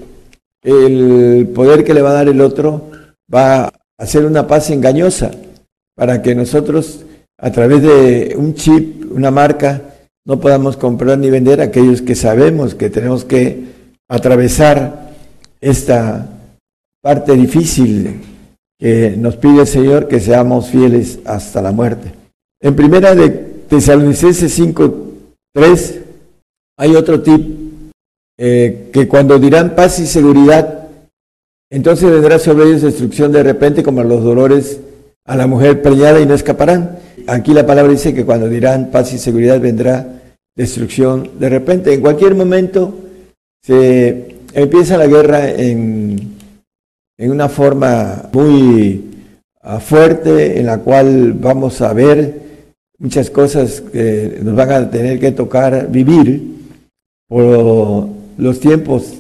el 0.64 1.50
poder 1.54 1.84
que 1.84 1.94
le 1.94 2.02
va 2.02 2.12
a 2.12 2.14
dar 2.14 2.30
el 2.30 2.40
otro, 2.40 2.90
va 3.34 3.66
a 3.66 3.74
hacer 3.98 4.24
una 4.24 4.48
paz 4.48 4.70
engañosa 4.70 5.32
para 5.98 6.22
que 6.22 6.34
nosotros, 6.34 7.04
a 7.38 7.52
través 7.52 7.82
de 7.82 8.36
un 8.38 8.54
chip, 8.54 9.12
una 9.12 9.32
marca, 9.32 9.82
no 10.26 10.40
podamos 10.40 10.78
comprar 10.78 11.18
ni 11.18 11.30
vender 11.30 11.60
aquellos 11.60 12.02
que 12.02 12.16
sabemos 12.16 12.74
que 12.74 12.90
tenemos 12.90 13.26
que 13.26 13.66
atravesar 14.08 15.12
esta 15.60 16.26
parte 17.02 17.34
difícil 17.34 18.22
que 18.80 19.14
nos 19.18 19.36
pide 19.36 19.60
el 19.60 19.68
Señor 19.68 20.08
que 20.08 20.22
seamos 20.22 20.70
fieles 20.70 21.20
hasta 21.26 21.62
la 21.62 21.74
muerte. 21.74 22.14
En 22.62 22.78
primera 22.78 23.14
de 23.14 23.59
Tesalonicenses 23.70 24.60
5.3 24.60 26.02
hay 26.78 26.96
otro 26.96 27.22
tip 27.22 27.42
eh, 28.38 28.90
que 28.92 29.08
cuando 29.08 29.38
dirán 29.38 29.76
paz 29.76 30.00
y 30.00 30.08
seguridad, 30.08 30.88
entonces 31.70 32.10
vendrá 32.10 32.40
sobre 32.40 32.66
ellos 32.66 32.82
destrucción 32.82 33.32
de 33.32 33.44
repente 33.44 33.84
como 33.84 34.04
los 34.04 34.24
dolores 34.24 34.80
a 35.26 35.36
la 35.36 35.46
mujer 35.46 35.84
preñada 35.84 36.20
y 36.20 36.26
no 36.26 36.34
escaparán. 36.34 36.98
Aquí 37.28 37.54
la 37.54 37.68
palabra 37.68 37.92
dice 37.92 38.14
que 38.14 38.26
cuando 38.26 38.50
dirán 38.50 38.90
paz 38.92 39.14
y 39.14 39.20
seguridad 39.20 39.60
vendrá 39.60 40.20
destrucción. 40.56 41.32
De 41.38 41.50
repente, 41.50 41.94
en 41.94 42.02
cualquier 42.02 42.34
momento, 42.34 42.96
se 43.62 44.36
empieza 44.54 44.98
la 44.98 45.06
guerra 45.06 45.48
en, 45.48 46.38
en 47.20 47.32
una 47.32 47.50
forma 47.50 48.30
muy 48.34 49.12
ah, 49.62 49.80
fuerte, 49.80 50.60
en 50.60 50.66
la 50.66 50.80
cual 50.80 51.34
vamos 51.34 51.82
a 51.82 51.94
ver 51.94 52.49
muchas 53.00 53.30
cosas 53.30 53.82
que 53.82 54.40
nos 54.44 54.56
van 54.56 54.72
a 54.72 54.92
tener 54.92 55.20
que 55.20 55.32
tocar 55.32 55.90
vivir 55.90 56.44
por 57.28 58.10
los 58.38 58.60
tiempos 58.60 59.16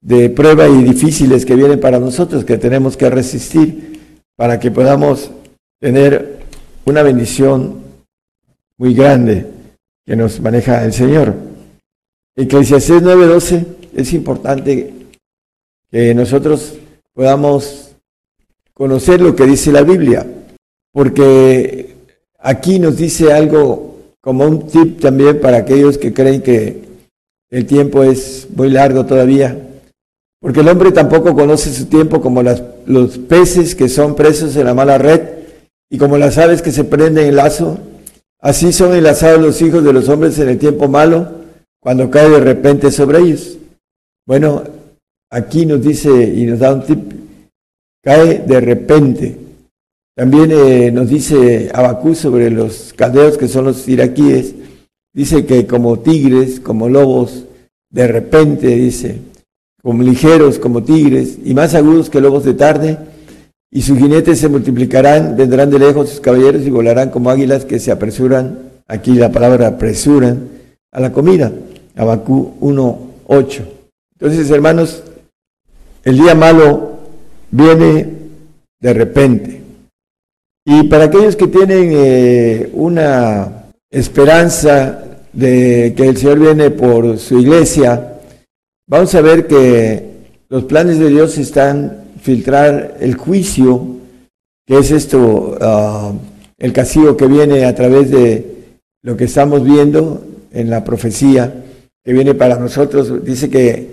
de 0.00 0.28
prueba 0.28 0.68
y 0.68 0.84
difíciles 0.84 1.46
que 1.46 1.54
vienen 1.54 1.80
para 1.80 1.98
nosotros, 1.98 2.44
que 2.44 2.58
tenemos 2.58 2.96
que 2.96 3.08
resistir 3.08 4.14
para 4.36 4.60
que 4.60 4.70
podamos 4.70 5.30
tener 5.80 6.40
una 6.84 7.02
bendición 7.02 7.82
muy 8.76 8.94
grande 8.94 9.46
que 10.04 10.14
nos 10.14 10.40
maneja 10.40 10.84
el 10.84 10.92
Señor. 10.92 11.34
Eclesiastés 12.36 13.02
9:12 13.02 13.64
es 13.94 14.12
importante 14.12 14.92
que 15.90 16.14
nosotros 16.14 16.74
podamos 17.14 17.94
conocer 18.74 19.20
lo 19.20 19.34
que 19.34 19.46
dice 19.46 19.70
la 19.72 19.82
Biblia, 19.82 20.26
porque 20.92 21.93
aquí 22.44 22.78
nos 22.78 22.96
dice 22.96 23.32
algo 23.32 23.96
como 24.20 24.46
un 24.46 24.68
tip 24.68 25.00
también 25.00 25.40
para 25.40 25.56
aquellos 25.56 25.98
que 25.98 26.14
creen 26.14 26.42
que 26.42 26.84
el 27.50 27.66
tiempo 27.66 28.04
es 28.04 28.46
muy 28.54 28.70
largo 28.70 29.04
todavía, 29.04 29.58
porque 30.40 30.60
el 30.60 30.68
hombre 30.68 30.92
tampoco 30.92 31.34
conoce 31.34 31.72
su 31.72 31.86
tiempo 31.86 32.20
como 32.20 32.40
las, 32.42 32.62
los 32.86 33.18
peces 33.18 33.74
que 33.74 33.88
son 33.88 34.14
presos 34.14 34.54
en 34.54 34.66
la 34.66 34.74
mala 34.74 34.98
red 34.98 35.20
y 35.90 35.98
como 35.98 36.18
las 36.18 36.38
aves 36.38 36.62
que 36.62 36.70
se 36.70 36.84
prenden 36.84 37.24
en 37.24 37.30
el 37.30 37.36
lazo 37.36 37.80
Así 38.44 38.74
son 38.74 38.94
enlazados 38.94 39.40
los 39.40 39.62
hijos 39.62 39.82
de 39.82 39.94
los 39.94 40.06
hombres 40.10 40.38
en 40.38 40.50
el 40.50 40.58
tiempo 40.58 40.86
malo, 40.86 41.32
cuando 41.80 42.10
cae 42.10 42.28
de 42.28 42.40
repente 42.40 42.90
sobre 42.90 43.20
ellos. 43.20 43.56
Bueno, 44.26 44.62
aquí 45.30 45.64
nos 45.64 45.82
dice 45.82 46.10
y 46.10 46.44
nos 46.44 46.58
da 46.58 46.74
un 46.74 46.84
tip, 46.84 47.12
cae 48.02 48.40
de 48.40 48.60
repente. 48.60 49.38
También 50.16 50.52
eh, 50.52 50.90
nos 50.92 51.08
dice 51.08 51.70
Abacú 51.74 52.14
sobre 52.14 52.50
los 52.50 52.92
caldeos 52.94 53.36
que 53.36 53.48
son 53.48 53.64
los 53.64 53.88
iraquíes, 53.88 54.54
dice 55.12 55.44
que 55.44 55.66
como 55.66 55.98
tigres, 55.98 56.60
como 56.60 56.88
lobos, 56.88 57.46
de 57.90 58.06
repente, 58.06 58.68
dice, 58.68 59.18
como 59.82 60.02
ligeros 60.02 60.58
como 60.58 60.82
tigres 60.82 61.38
y 61.44 61.52
más 61.54 61.74
agudos 61.74 62.10
que 62.10 62.20
lobos 62.20 62.44
de 62.44 62.54
tarde, 62.54 62.98
y 63.70 63.82
sus 63.82 63.98
jinetes 63.98 64.38
se 64.38 64.48
multiplicarán, 64.48 65.36
vendrán 65.36 65.68
de 65.70 65.80
lejos 65.80 66.10
sus 66.10 66.20
caballeros 66.20 66.62
y 66.62 66.70
volarán 66.70 67.10
como 67.10 67.28
águilas 67.30 67.64
que 67.64 67.80
se 67.80 67.90
apresuran, 67.90 68.58
aquí 68.86 69.14
la 69.14 69.32
palabra 69.32 69.66
apresuran, 69.66 70.48
a 70.92 71.00
la 71.00 71.12
comida. 71.12 71.52
Abacú 71.96 72.54
1.8. 72.60 73.62
Entonces, 74.18 74.48
hermanos, 74.50 75.02
el 76.04 76.16
día 76.16 76.34
malo 76.34 76.98
viene 77.50 78.14
de 78.80 78.94
repente. 78.94 79.63
Y 80.66 80.84
para 80.84 81.04
aquellos 81.04 81.36
que 81.36 81.48
tienen 81.48 81.90
eh, 81.92 82.70
una 82.72 83.64
esperanza 83.90 85.04
de 85.32 85.92
que 85.96 86.08
el 86.08 86.16
Señor 86.16 86.38
viene 86.38 86.70
por 86.70 87.18
su 87.18 87.38
iglesia, 87.38 88.20
vamos 88.86 89.14
a 89.14 89.20
ver 89.20 89.46
que 89.46 90.14
los 90.48 90.64
planes 90.64 90.98
de 90.98 91.10
Dios 91.10 91.36
están 91.36 92.04
filtrar 92.22 92.96
el 93.00 93.16
juicio, 93.16 93.86
que 94.66 94.78
es 94.78 94.90
esto, 94.90 95.58
ah, 95.60 96.12
el 96.58 96.72
castigo 96.72 97.14
que 97.14 97.26
viene 97.26 97.66
a 97.66 97.74
través 97.74 98.10
de 98.10 98.54
lo 99.02 99.18
que 99.18 99.24
estamos 99.24 99.62
viendo 99.62 100.24
en 100.50 100.70
la 100.70 100.82
profecía, 100.82 101.62
que 102.02 102.12
viene 102.14 102.34
para 102.34 102.56
nosotros. 102.56 103.22
Dice 103.22 103.50
que 103.50 103.88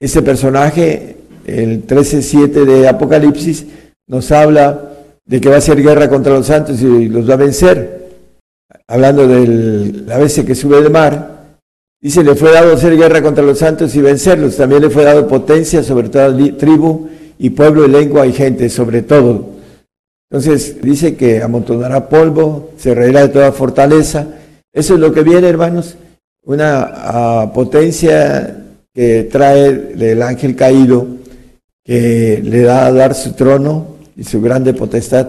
este 0.00 0.22
personaje, 0.22 1.16
el 1.46 1.86
13.7 1.86 2.64
de 2.64 2.88
Apocalipsis, 2.88 3.66
nos 4.08 4.32
habla 4.32 4.97
de 5.28 5.40
que 5.40 5.50
va 5.50 5.58
a 5.58 5.60
ser 5.60 5.80
guerra 5.80 6.08
contra 6.08 6.32
los 6.32 6.46
santos 6.46 6.80
y 6.80 7.08
los 7.08 7.28
va 7.28 7.34
a 7.34 7.36
vencer. 7.36 8.08
Hablando 8.86 9.28
de 9.28 10.02
la 10.06 10.16
bestia 10.16 10.44
que 10.44 10.54
sube 10.54 10.80
del 10.80 10.90
mar, 10.90 11.58
dice, 12.00 12.24
le 12.24 12.34
fue 12.34 12.50
dado 12.50 12.72
hacer 12.72 12.96
guerra 12.96 13.22
contra 13.22 13.44
los 13.44 13.58
santos 13.58 13.94
y 13.94 14.00
vencerlos. 14.00 14.56
También 14.56 14.82
le 14.82 14.90
fue 14.90 15.04
dado 15.04 15.28
potencia 15.28 15.82
sobre 15.82 16.08
toda 16.08 16.34
tribu 16.56 17.08
y 17.38 17.50
pueblo 17.50 17.84
y 17.84 17.90
lengua 17.90 18.26
y 18.26 18.32
gente, 18.32 18.70
sobre 18.70 19.02
todo. 19.02 19.50
Entonces 20.30 20.80
dice 20.80 21.14
que 21.14 21.42
amontonará 21.42 22.08
polvo, 22.08 22.70
se 22.78 22.94
reirá 22.94 23.20
de 23.20 23.28
toda 23.28 23.52
fortaleza. 23.52 24.26
Eso 24.72 24.94
es 24.94 25.00
lo 25.00 25.12
que 25.12 25.22
viene, 25.22 25.48
hermanos, 25.48 25.96
una 26.42 26.90
ah, 26.90 27.52
potencia 27.52 28.64
que 28.94 29.24
trae 29.24 29.92
el 29.98 30.22
ángel 30.22 30.56
caído, 30.56 31.06
que 31.84 32.40
le 32.42 32.62
da 32.62 32.86
a 32.86 32.92
dar 32.92 33.14
su 33.14 33.34
trono 33.34 33.97
y 34.18 34.24
su 34.24 34.42
grande 34.42 34.74
potestad 34.74 35.28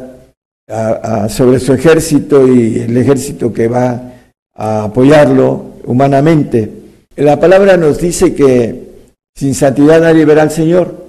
sobre 1.30 1.60
su 1.60 1.74
ejército 1.74 2.48
y 2.48 2.80
el 2.80 2.98
ejército 2.98 3.54
que 3.54 3.68
va 3.68 4.14
a 4.54 4.84
apoyarlo 4.86 5.64
humanamente. 5.86 6.70
La 7.16 7.40
palabra 7.40 7.78
nos 7.78 8.00
dice 8.00 8.34
que 8.34 8.90
sin 9.36 9.54
santidad 9.56 10.02
nadie 10.02 10.26
verá 10.26 10.42
al 10.42 10.52
Señor. 10.52 11.08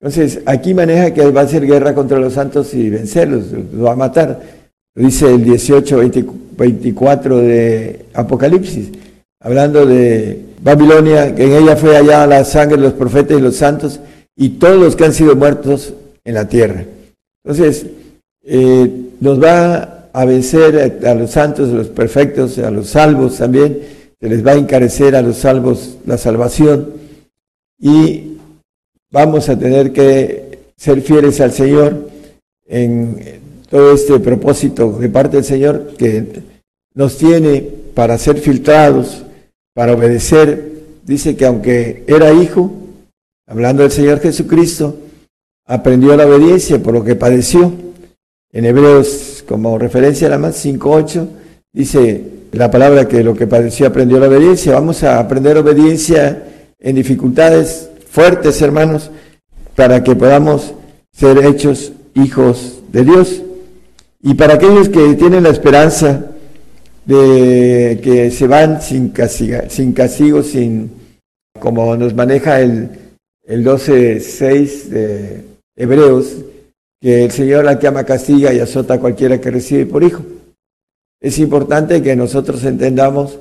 Entonces, 0.00 0.40
aquí 0.46 0.74
maneja 0.74 1.14
que 1.14 1.30
va 1.30 1.42
a 1.42 1.44
hacer 1.44 1.64
guerra 1.66 1.94
contra 1.94 2.18
los 2.18 2.32
santos 2.32 2.74
y 2.74 2.90
vencerlos, 2.90 3.52
los 3.52 3.86
va 3.86 3.92
a 3.92 3.96
matar. 3.96 4.40
dice 4.94 5.32
el 5.32 5.44
18, 5.44 6.00
24 6.56 7.38
de 7.38 8.06
Apocalipsis, 8.14 8.90
hablando 9.40 9.86
de 9.86 10.40
Babilonia, 10.60 11.34
que 11.34 11.44
en 11.44 11.62
ella 11.62 11.76
fue 11.76 11.96
allá 11.96 12.26
la 12.26 12.44
sangre 12.44 12.76
de 12.76 12.82
los 12.82 12.94
profetas 12.94 13.38
y 13.38 13.40
los 13.40 13.56
santos 13.56 14.00
y 14.36 14.50
todos 14.50 14.78
los 14.78 14.96
que 14.96 15.04
han 15.04 15.12
sido 15.12 15.36
muertos 15.36 15.94
en 16.24 16.34
la 16.34 16.48
tierra. 16.48 16.84
Entonces, 17.44 17.86
eh, 18.44 18.90
nos 19.20 19.42
va 19.42 20.08
a 20.12 20.24
vencer 20.24 21.00
a, 21.06 21.14
los 21.14 21.30
santos, 21.30 21.70
a 21.70 21.74
los 21.74 21.88
perfectos, 21.88 22.58
a 22.58 22.70
los 22.70 22.88
salvos 22.90 23.38
también, 23.38 23.78
se 24.20 24.28
les 24.28 24.46
va 24.46 24.52
a 24.52 24.56
encarecer 24.56 25.16
a 25.16 25.22
los 25.22 25.38
salvos 25.38 25.96
la 26.06 26.18
salvación 26.18 26.92
y 27.80 28.36
vamos 29.10 29.48
a 29.48 29.58
tener 29.58 29.92
que 29.92 30.58
ser 30.76 31.00
fieles 31.02 31.40
al 31.40 31.52
Señor 31.52 32.08
en 32.66 33.40
todo 33.68 33.94
este 33.94 34.20
propósito 34.20 34.92
de 34.92 35.08
parte 35.08 35.36
del 35.36 35.44
Señor 35.44 35.94
que 35.96 36.42
nos 36.94 37.16
tiene 37.16 37.66
para 37.94 38.18
ser 38.18 38.38
filtrados, 38.38 39.24
para 39.74 39.94
obedecer. 39.94 40.72
Dice 41.04 41.36
que 41.36 41.46
aunque 41.46 42.04
era 42.06 42.32
hijo, 42.32 42.70
hablando 43.46 43.82
del 43.82 43.92
Señor 43.92 44.20
Jesucristo, 44.20 44.96
aprendió 45.66 46.16
la 46.16 46.26
obediencia 46.26 46.82
por 46.82 46.94
lo 46.94 47.04
que 47.04 47.14
padeció. 47.14 47.72
En 48.52 48.66
Hebreos, 48.66 49.44
como 49.48 49.78
referencia 49.78 50.26
a 50.26 50.30
la 50.30 50.38
más 50.38 50.64
5.8, 50.64 51.26
dice 51.72 52.24
la 52.52 52.70
palabra 52.70 53.08
que 53.08 53.24
lo 53.24 53.34
que 53.34 53.46
padeció 53.46 53.86
aprendió 53.86 54.20
la 54.20 54.28
obediencia. 54.28 54.74
Vamos 54.74 55.02
a 55.02 55.18
aprender 55.18 55.56
obediencia 55.56 56.44
en 56.78 56.96
dificultades 56.96 57.88
fuertes, 58.10 58.60
hermanos, 58.60 59.10
para 59.74 60.04
que 60.04 60.14
podamos 60.14 60.74
ser 61.12 61.38
hechos 61.44 61.92
hijos 62.14 62.80
de 62.92 63.04
Dios. 63.04 63.42
Y 64.22 64.34
para 64.34 64.54
aquellos 64.54 64.88
que 64.88 65.14
tienen 65.14 65.44
la 65.44 65.48
esperanza 65.48 66.26
de 67.06 68.00
que 68.02 68.30
se 68.30 68.46
van 68.46 68.80
sin, 68.82 69.08
castiga, 69.08 69.68
sin 69.68 69.92
castigo, 69.92 70.42
sin, 70.42 70.90
como 71.58 71.96
nos 71.96 72.14
maneja 72.14 72.60
el, 72.60 72.90
el 73.44 73.64
12.6 73.64 74.84
de 74.84 75.51
Hebreos, 75.76 76.36
que 77.00 77.24
el 77.24 77.30
Señor 77.30 77.64
la 77.64 77.78
que 77.78 77.86
ama 77.86 78.04
castiga 78.04 78.52
y 78.52 78.60
azota 78.60 78.94
a 78.94 79.00
cualquiera 79.00 79.40
que 79.40 79.50
recibe 79.50 79.86
por 79.86 80.04
hijo. 80.04 80.22
Es 81.20 81.38
importante 81.38 82.02
que 82.02 82.14
nosotros 82.16 82.64
entendamos 82.64 83.38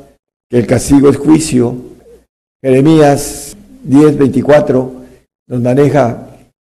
que 0.49 0.59
el 0.59 0.67
castigo 0.67 1.09
es 1.09 1.17
juicio. 1.17 1.75
Jeremías 2.63 3.55
10.24 3.87 4.91
nos 5.47 5.61
maneja, 5.61 6.27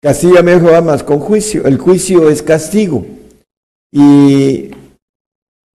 castígame 0.02 0.58
Jehová 0.58 0.80
más 0.80 1.02
con 1.02 1.20
juicio. 1.20 1.66
El 1.66 1.78
juicio 1.78 2.28
es 2.28 2.42
castigo. 2.42 3.06
Y 3.92 4.70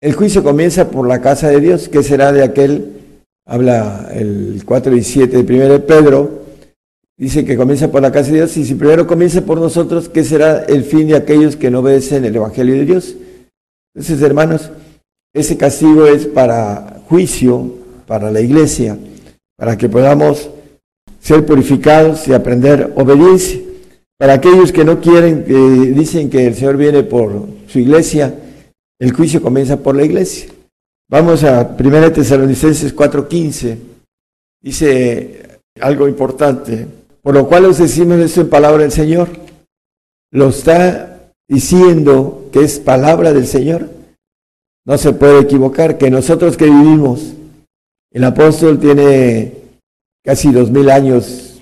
el 0.01 0.13
juicio 0.13 0.43
comienza 0.43 0.89
por 0.89 1.07
la 1.07 1.21
casa 1.21 1.49
de 1.49 1.59
Dios, 1.59 1.89
que 1.89 2.03
será 2.03 2.31
de 2.31 2.43
aquel, 2.43 2.93
habla 3.45 4.09
el 4.13 4.61
4 4.65 4.95
y 4.95 5.03
7 5.03 5.43
de 5.43 5.55
1 5.55 5.73
de 5.73 5.79
Pedro, 5.79 6.38
dice 7.19 7.43
que 7.43 7.57
comienza 7.57 7.91
por 7.91 8.01
la 8.01 8.11
casa 8.11 8.31
de 8.31 8.37
Dios, 8.37 8.55
y 8.57 8.65
si 8.65 8.75
primero 8.75 9.05
comienza 9.05 9.41
por 9.41 9.59
nosotros, 9.59 10.07
¿qué 10.07 10.23
será 10.23 10.63
el 10.63 10.83
fin 10.83 11.07
de 11.07 11.15
aquellos 11.15 11.55
que 11.57 11.69
no 11.69 11.79
obedecen 11.79 12.23
el 12.23 12.35
Evangelio 12.35 12.75
de 12.75 12.85
Dios? 12.85 13.15
Entonces, 13.93 14.21
hermanos, 14.21 14.71
ese 15.33 15.57
castigo 15.57 16.07
es 16.07 16.25
para 16.25 17.01
juicio, 17.07 17.75
para 18.07 18.31
la 18.31 18.39
iglesia, 18.39 18.97
para 19.57 19.77
que 19.77 19.89
podamos 19.89 20.49
ser 21.19 21.45
purificados 21.45 22.27
y 22.27 22.33
aprender 22.33 22.93
obediencia. 22.95 23.59
Para 24.17 24.33
aquellos 24.33 24.71
que 24.71 24.83
no 24.83 24.99
quieren, 24.99 25.43
que 25.43 25.53
dicen 25.53 26.29
que 26.29 26.47
el 26.47 26.55
Señor 26.55 26.77
viene 26.77 27.03
por 27.03 27.47
su 27.67 27.79
iglesia, 27.79 28.33
el 28.99 29.13
juicio 29.13 29.41
comienza 29.41 29.77
por 29.77 29.95
la 29.95 30.03
iglesia. 30.03 30.49
Vamos 31.09 31.43
a 31.43 31.75
1 31.77 32.11
Tesalonicenses 32.11 32.93
4:15. 32.93 33.77
Dice 34.61 35.59
algo 35.79 36.07
importante. 36.07 36.98
Por 37.21 37.33
lo 37.33 37.47
cual 37.47 37.65
os 37.65 37.77
decimos 37.77 38.19
esto 38.19 38.41
en 38.41 38.49
palabra 38.49 38.83
del 38.83 38.91
Señor. 38.91 39.29
Lo 40.31 40.49
está 40.49 41.31
diciendo 41.47 42.49
que 42.51 42.63
es 42.63 42.79
palabra 42.79 43.33
del 43.33 43.47
Señor. 43.47 43.89
No 44.85 44.97
se 44.97 45.13
puede 45.13 45.41
equivocar 45.41 45.97
que 45.97 46.09
nosotros 46.09 46.55
que 46.55 46.65
vivimos, 46.65 47.33
el 48.11 48.23
apóstol 48.23 48.79
tiene 48.79 49.53
casi 50.23 50.51
dos 50.51 50.71
mil 50.71 50.89
años 50.89 51.59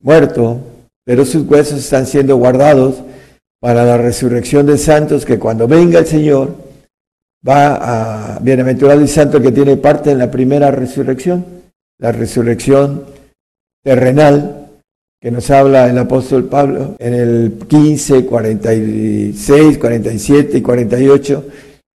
muerto, 0.00 0.60
pero 1.04 1.24
sus 1.24 1.48
huesos 1.48 1.80
están 1.80 2.06
siendo 2.06 2.36
guardados 2.36 3.02
para 3.60 3.84
la 3.84 3.96
resurrección 3.96 4.66
de 4.66 4.78
santos, 4.78 5.24
que 5.24 5.38
cuando 5.38 5.66
venga 5.66 5.98
el 5.98 6.06
Señor 6.06 6.54
va 7.46 8.34
a 8.34 8.38
bienaventurado 8.40 9.00
y 9.00 9.08
santo 9.08 9.40
que 9.40 9.52
tiene 9.52 9.76
parte 9.76 10.10
en 10.10 10.18
la 10.18 10.30
primera 10.30 10.70
resurrección, 10.70 11.44
la 11.98 12.12
resurrección 12.12 13.06
terrenal, 13.82 14.65
que 15.20 15.30
nos 15.30 15.50
habla 15.50 15.88
el 15.88 15.98
apóstol 15.98 16.44
Pablo 16.44 16.96
en 16.98 17.14
el 17.14 17.52
15, 17.68 18.26
46, 18.26 19.78
47 19.78 20.58
y 20.58 20.62
48 20.62 21.44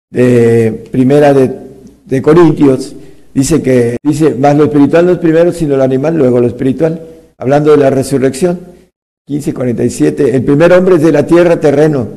de 0.09 0.87
primera 0.91 1.33
de, 1.33 1.51
de 2.05 2.21
Corintios, 2.21 2.95
dice 3.33 3.61
que, 3.61 3.97
dice, 4.03 4.35
más 4.35 4.57
lo 4.57 4.65
espiritual 4.65 5.05
no 5.05 5.13
es 5.13 5.19
primero, 5.19 5.51
sino 5.53 5.77
lo 5.77 5.83
animal, 5.83 6.17
luego 6.17 6.41
lo 6.41 6.47
espiritual, 6.47 7.01
hablando 7.37 7.71
de 7.71 7.77
la 7.77 7.89
resurrección. 7.89 8.71
15:47. 9.27 10.33
El 10.33 10.43
primer 10.43 10.73
hombre 10.73 10.95
es 10.95 11.03
de 11.03 11.11
la 11.11 11.25
tierra 11.25 11.59
terreno. 11.59 12.07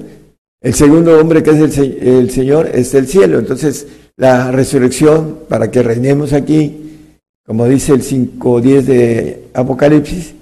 El 0.61 0.75
segundo 0.75 1.19
hombre 1.19 1.43
que 1.43 1.51
es 1.51 1.79
el, 1.79 2.31
Señor 2.31 2.71
es 2.73 2.93
del 2.93 3.07
cielo. 3.07 3.39
Entonces, 3.39 3.87
la 4.17 4.51
resurrección 4.51 5.41
para 5.49 5.71
que 5.71 5.83
reinemos 5.83 6.33
aquí, 6.33 7.11
como 7.45 7.69
dice 7.69 7.93
el 7.93 8.03
5.10 8.03 8.83
de 8.83 9.43
Apocalipsis, 9.53 10.35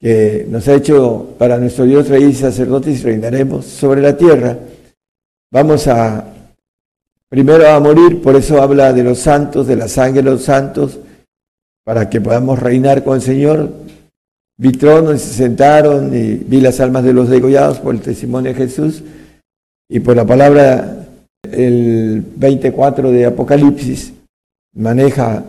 que 0.00 0.46
nos 0.48 0.66
ha 0.66 0.74
hecho 0.74 1.34
para 1.38 1.58
nuestro 1.58 1.84
Dios 1.84 2.08
rey 2.08 2.32
sacerdotes 2.32 3.00
y 3.00 3.02
reinaremos 3.02 3.66
sobre 3.66 4.00
la 4.00 4.16
tierra. 4.16 4.56
Vamos 5.52 5.86
a 5.88 6.24
primero 7.28 7.68
a 7.68 7.78
morir, 7.78 8.22
por 8.22 8.34
eso 8.34 8.62
habla 8.62 8.92
de 8.92 9.04
los 9.04 9.18
santos, 9.18 9.66
de 9.66 9.76
la 9.76 9.88
sangre 9.88 10.22
de 10.22 10.30
los 10.30 10.42
santos, 10.42 10.98
para 11.84 12.08
que 12.08 12.20
podamos 12.20 12.58
reinar 12.58 13.04
con 13.04 13.16
el 13.16 13.22
Señor 13.22 13.70
Vi 14.62 14.72
tronos 14.72 15.14
y 15.14 15.18
se 15.20 15.32
sentaron 15.32 16.14
y 16.14 16.34
vi 16.34 16.60
las 16.60 16.80
almas 16.80 17.02
de 17.02 17.14
los 17.14 17.30
degollados 17.30 17.78
por 17.78 17.94
el 17.94 18.02
testimonio 18.02 18.52
de 18.52 18.58
Jesús 18.58 19.02
y 19.88 20.00
por 20.00 20.14
la 20.14 20.26
palabra, 20.26 21.06
el 21.50 22.22
24 22.36 23.10
de 23.10 23.24
Apocalipsis 23.24 24.12
maneja 24.74 25.44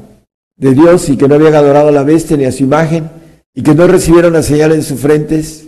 de 0.55 0.73
Dios 0.73 1.09
y 1.09 1.17
que 1.17 1.27
no 1.27 1.35
habían 1.35 1.55
adorado 1.55 1.89
a 1.89 1.91
la 1.91 2.03
bestia 2.03 2.37
ni 2.37 2.45
a 2.45 2.53
su 2.53 2.63
imagen 2.63 3.09
y 3.53 3.63
que 3.63 3.75
no 3.75 3.87
recibieron 3.87 4.33
la 4.33 4.43
señal 4.43 4.71
en 4.71 4.83
sus 4.83 4.99
frentes 4.99 5.67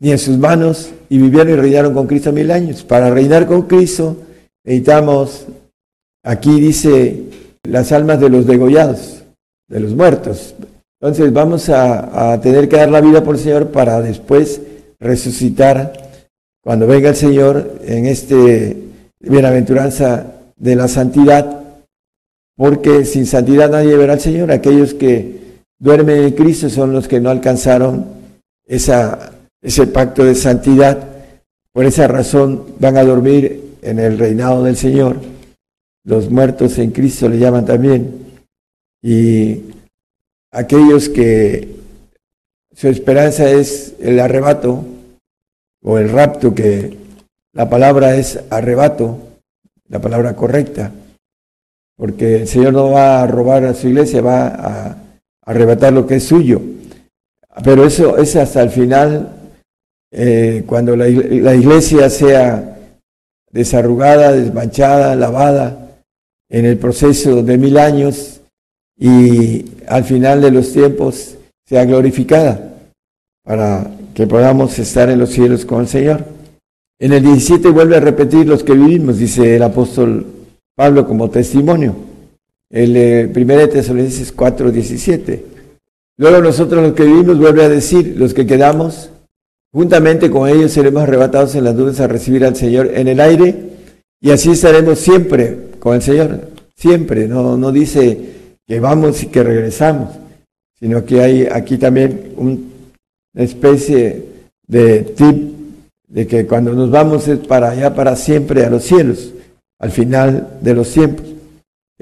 ni 0.00 0.10
en 0.10 0.18
sus 0.18 0.36
manos 0.36 0.90
y 1.08 1.18
vivieron 1.18 1.52
y 1.52 1.56
reinaron 1.56 1.94
con 1.94 2.06
Cristo 2.06 2.32
mil 2.32 2.50
años. 2.50 2.82
Para 2.82 3.10
reinar 3.10 3.46
con 3.46 3.62
Cristo 3.62 4.16
necesitamos, 4.64 5.46
aquí 6.24 6.60
dice, 6.60 7.24
las 7.62 7.92
almas 7.92 8.20
de 8.20 8.28
los 8.28 8.46
degollados, 8.46 9.22
de 9.68 9.80
los 9.80 9.94
muertos. 9.94 10.54
Entonces 11.00 11.32
vamos 11.32 11.68
a, 11.68 12.40
tener 12.40 12.68
que 12.68 12.76
dar 12.76 12.90
la 12.90 13.00
vida 13.00 13.24
por 13.24 13.34
el 13.34 13.40
Señor 13.40 13.70
para 13.70 14.00
después 14.00 14.60
resucitar 15.00 15.92
cuando 16.62 16.86
venga 16.86 17.08
el 17.08 17.16
Señor 17.16 17.78
en 17.84 18.06
este 18.06 18.76
bienaventuranza 19.20 20.26
de 20.56 20.76
la 20.76 20.86
santidad, 20.86 21.64
porque 22.56 23.04
sin 23.04 23.26
santidad 23.26 23.70
nadie 23.70 23.96
verá 23.96 24.12
al 24.12 24.20
Señor. 24.20 24.52
Aquellos 24.52 24.94
que 24.94 25.41
duermen 25.82 26.22
en 26.22 26.30
Cristo 26.34 26.70
son 26.70 26.92
los 26.92 27.08
que 27.08 27.18
no 27.18 27.28
alcanzaron 27.28 28.06
ese 28.64 29.86
pacto 29.92 30.24
de 30.24 30.36
santidad. 30.36 31.08
Por 31.72 31.86
esa 31.86 32.06
razón 32.06 32.76
van 32.78 32.96
a 32.96 33.02
dormir 33.02 33.78
en 33.82 33.98
el 33.98 34.16
reinado 34.16 34.62
del 34.62 34.76
Señor. 34.76 35.20
Los 36.04 36.30
muertos 36.30 36.78
en 36.78 36.92
Cristo 36.92 37.28
le 37.28 37.38
llaman 37.38 37.66
también. 37.66 38.14
Y 39.02 39.72
aquellos 40.52 41.08
que 41.08 41.74
su 42.76 42.86
esperanza 42.86 43.50
es 43.50 43.94
el 44.00 44.20
arrebato 44.20 44.84
o 45.82 45.98
el 45.98 46.10
rapto, 46.10 46.54
que 46.54 46.96
la 47.52 47.68
palabra 47.68 48.14
es 48.14 48.38
arrebato, 48.50 49.18
la 49.88 50.00
palabra 50.00 50.36
correcta, 50.36 50.92
porque 51.96 52.42
el 52.42 52.48
Señor 52.48 52.72
no 52.72 52.92
va 52.92 53.20
a 53.20 53.26
robar 53.26 53.64
a 53.64 53.74
su 53.74 53.88
iglesia, 53.88 54.22
va 54.22 54.46
a 54.46 55.11
arrebatar 55.44 55.92
lo 55.92 56.06
que 56.06 56.16
es 56.16 56.24
suyo. 56.24 56.60
Pero 57.64 57.84
eso 57.84 58.16
es 58.16 58.34
hasta 58.36 58.62
el 58.62 58.70
final, 58.70 59.28
eh, 60.10 60.64
cuando 60.66 60.96
la, 60.96 61.08
iglesia 61.08 62.08
sea 62.08 62.78
desarrugada, 63.50 64.32
desmanchada, 64.32 65.14
lavada 65.14 65.98
en 66.48 66.64
el 66.64 66.78
proceso 66.78 67.42
de 67.42 67.58
mil 67.58 67.78
años 67.78 68.40
y 68.98 69.64
al 69.86 70.04
final 70.04 70.40
de 70.40 70.50
los 70.50 70.72
tiempos 70.72 71.36
sea 71.66 71.84
glorificada 71.84 72.72
para 73.44 73.90
que 74.14 74.26
podamos 74.26 74.78
estar 74.78 75.10
en 75.10 75.18
los 75.18 75.30
cielos 75.30 75.64
con 75.64 75.82
el 75.82 75.88
Señor. 75.88 76.24
En 76.98 77.12
el 77.12 77.22
17 77.22 77.68
vuelve 77.70 77.96
a 77.96 78.00
repetir 78.00 78.46
los 78.46 78.62
que 78.62 78.74
vivimos, 78.74 79.18
dice 79.18 79.56
el 79.56 79.62
apóstol 79.62 80.26
Pablo 80.74 81.06
como 81.06 81.30
testimonio. 81.30 82.11
El 82.72 82.96
eh, 82.96 83.30
1 83.32 83.68
Tesalonicenses 83.68 84.32
4, 84.32 84.72
17. 84.72 85.44
Luego 86.16 86.40
nosotros 86.40 86.82
los 86.82 86.94
que 86.94 87.04
vivimos 87.04 87.38
vuelve 87.38 87.64
a 87.64 87.68
decir, 87.68 88.14
los 88.16 88.32
que 88.32 88.46
quedamos, 88.46 89.10
juntamente 89.72 90.30
con 90.30 90.48
ellos 90.48 90.72
seremos 90.72 91.02
arrebatados 91.02 91.54
en 91.54 91.64
las 91.64 91.74
nubes 91.74 92.00
a 92.00 92.08
recibir 92.08 92.44
al 92.46 92.56
Señor 92.56 92.90
en 92.94 93.08
el 93.08 93.20
aire 93.20 93.54
y 94.20 94.30
así 94.30 94.52
estaremos 94.52 94.98
siempre 94.98 95.58
con 95.78 95.94
el 95.94 96.02
Señor, 96.02 96.48
siempre, 96.74 97.28
no, 97.28 97.56
no 97.58 97.72
dice 97.72 98.18
que 98.66 98.80
vamos 98.80 99.22
y 99.22 99.26
que 99.26 99.42
regresamos, 99.42 100.10
sino 100.78 101.04
que 101.04 101.20
hay 101.20 101.48
aquí 101.50 101.76
también 101.76 102.32
una 102.36 102.58
especie 103.34 104.24
de 104.66 105.00
tip 105.02 105.52
de 106.08 106.26
que 106.26 106.46
cuando 106.46 106.72
nos 106.72 106.90
vamos 106.90 107.28
es 107.28 107.38
para 107.38 107.70
allá, 107.70 107.94
para 107.94 108.16
siempre, 108.16 108.64
a 108.64 108.70
los 108.70 108.84
cielos, 108.84 109.32
al 109.78 109.90
final 109.90 110.58
de 110.60 110.74
los 110.74 110.90
tiempos. 110.90 111.31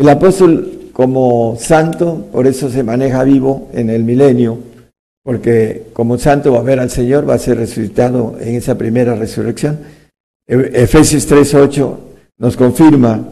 El 0.00 0.08
apóstol 0.08 0.88
como 0.94 1.58
santo, 1.60 2.28
por 2.32 2.46
eso 2.46 2.70
se 2.70 2.82
maneja 2.82 3.22
vivo 3.22 3.68
en 3.74 3.90
el 3.90 4.02
milenio, 4.02 4.58
porque 5.22 5.88
como 5.92 6.16
santo 6.16 6.52
va 6.52 6.60
a 6.60 6.62
ver 6.62 6.80
al 6.80 6.88
Señor, 6.88 7.28
va 7.28 7.34
a 7.34 7.38
ser 7.38 7.58
resucitado 7.58 8.34
en 8.40 8.54
esa 8.54 8.78
primera 8.78 9.14
resurrección. 9.14 9.80
E-, 10.46 10.70
Efesios 10.72 11.30
3:8 11.30 11.96
nos 12.38 12.56
confirma 12.56 13.28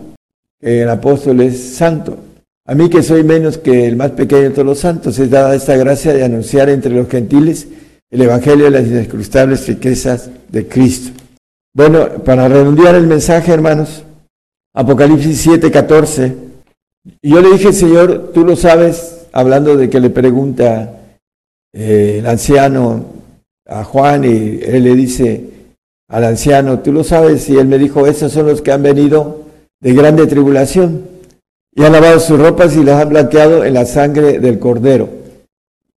que 0.60 0.82
el 0.82 0.90
apóstol 0.90 1.40
es 1.40 1.58
santo. 1.58 2.18
A 2.66 2.74
mí 2.74 2.90
que 2.90 3.02
soy 3.02 3.24
menos 3.24 3.56
que 3.56 3.86
el 3.86 3.96
más 3.96 4.10
pequeño 4.10 4.42
de 4.42 4.50
todos 4.50 4.66
los 4.66 4.78
santos, 4.80 5.18
es 5.18 5.30
dada 5.30 5.54
esta 5.54 5.74
gracia 5.74 6.12
de 6.12 6.22
anunciar 6.22 6.68
entre 6.68 6.92
los 6.92 7.08
gentiles 7.08 7.66
el 8.10 8.20
Evangelio 8.20 8.66
de 8.66 8.72
las 8.72 8.86
inescrutables 8.86 9.66
riquezas 9.66 10.28
de 10.50 10.68
Cristo. 10.68 11.18
Bueno, 11.72 12.10
para 12.26 12.46
redondear 12.46 12.94
el 12.94 13.06
mensaje, 13.06 13.54
hermanos, 13.54 14.04
Apocalipsis 14.74 15.46
7:14 15.46 16.47
y 17.20 17.30
yo 17.30 17.40
le 17.40 17.50
dije, 17.50 17.72
Señor, 17.72 18.30
tú 18.32 18.44
lo 18.44 18.56
sabes, 18.56 19.26
hablando 19.32 19.76
de 19.76 19.90
que 19.90 20.00
le 20.00 20.10
pregunta 20.10 21.00
eh, 21.72 22.16
el 22.20 22.26
anciano 22.26 23.04
a 23.66 23.84
Juan 23.84 24.24
y 24.24 24.60
él 24.62 24.84
le 24.84 24.94
dice 24.94 25.44
al 26.08 26.24
anciano, 26.24 26.78
tú 26.80 26.92
lo 26.92 27.04
sabes, 27.04 27.48
y 27.50 27.56
él 27.56 27.66
me 27.66 27.78
dijo, 27.78 28.06
esos 28.06 28.32
son 28.32 28.46
los 28.46 28.62
que 28.62 28.72
han 28.72 28.82
venido 28.82 29.44
de 29.80 29.92
grande 29.92 30.26
tribulación 30.26 31.04
y 31.74 31.84
han 31.84 31.92
lavado 31.92 32.18
sus 32.18 32.38
ropas 32.38 32.74
y 32.76 32.82
las 32.82 33.02
han 33.02 33.10
blanqueado 33.10 33.64
en 33.64 33.74
la 33.74 33.84
sangre 33.84 34.38
del 34.38 34.58
cordero. 34.58 35.08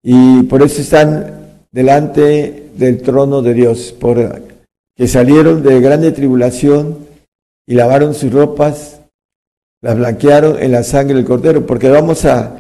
Y 0.03 0.42
por 0.44 0.62
eso 0.62 0.81
están 0.81 1.64
delante 1.70 2.70
del 2.75 3.03
trono 3.03 3.40
de 3.42 3.55
Dios, 3.55 3.94
por 3.99 4.42
que 4.96 5.09
salieron 5.09 5.62
de 5.62 5.81
grande 5.81 6.12
tribulación 6.12 7.07
y 7.66 7.75
lavaron 7.75 8.14
sus 8.14 8.33
ropas 8.33 9.00
las 9.83 9.97
blanquearon 9.97 10.62
en 10.62 10.73
la 10.73 10.83
sangre 10.83 11.16
del 11.16 11.25
cordero, 11.25 11.66
porque 11.66 11.88
vamos 11.88 12.25
a, 12.25 12.57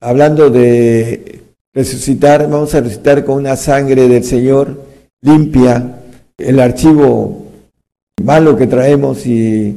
hablando 0.00 0.50
de 0.50 1.42
resucitar, 1.72 2.48
vamos 2.48 2.74
a 2.74 2.80
resucitar 2.80 3.24
con 3.24 3.36
una 3.36 3.56
sangre 3.56 4.08
del 4.08 4.24
Señor 4.24 4.82
limpia, 5.22 6.00
el 6.38 6.58
archivo 6.58 7.46
malo 8.22 8.56
que 8.56 8.66
traemos 8.66 9.26
y 9.26 9.76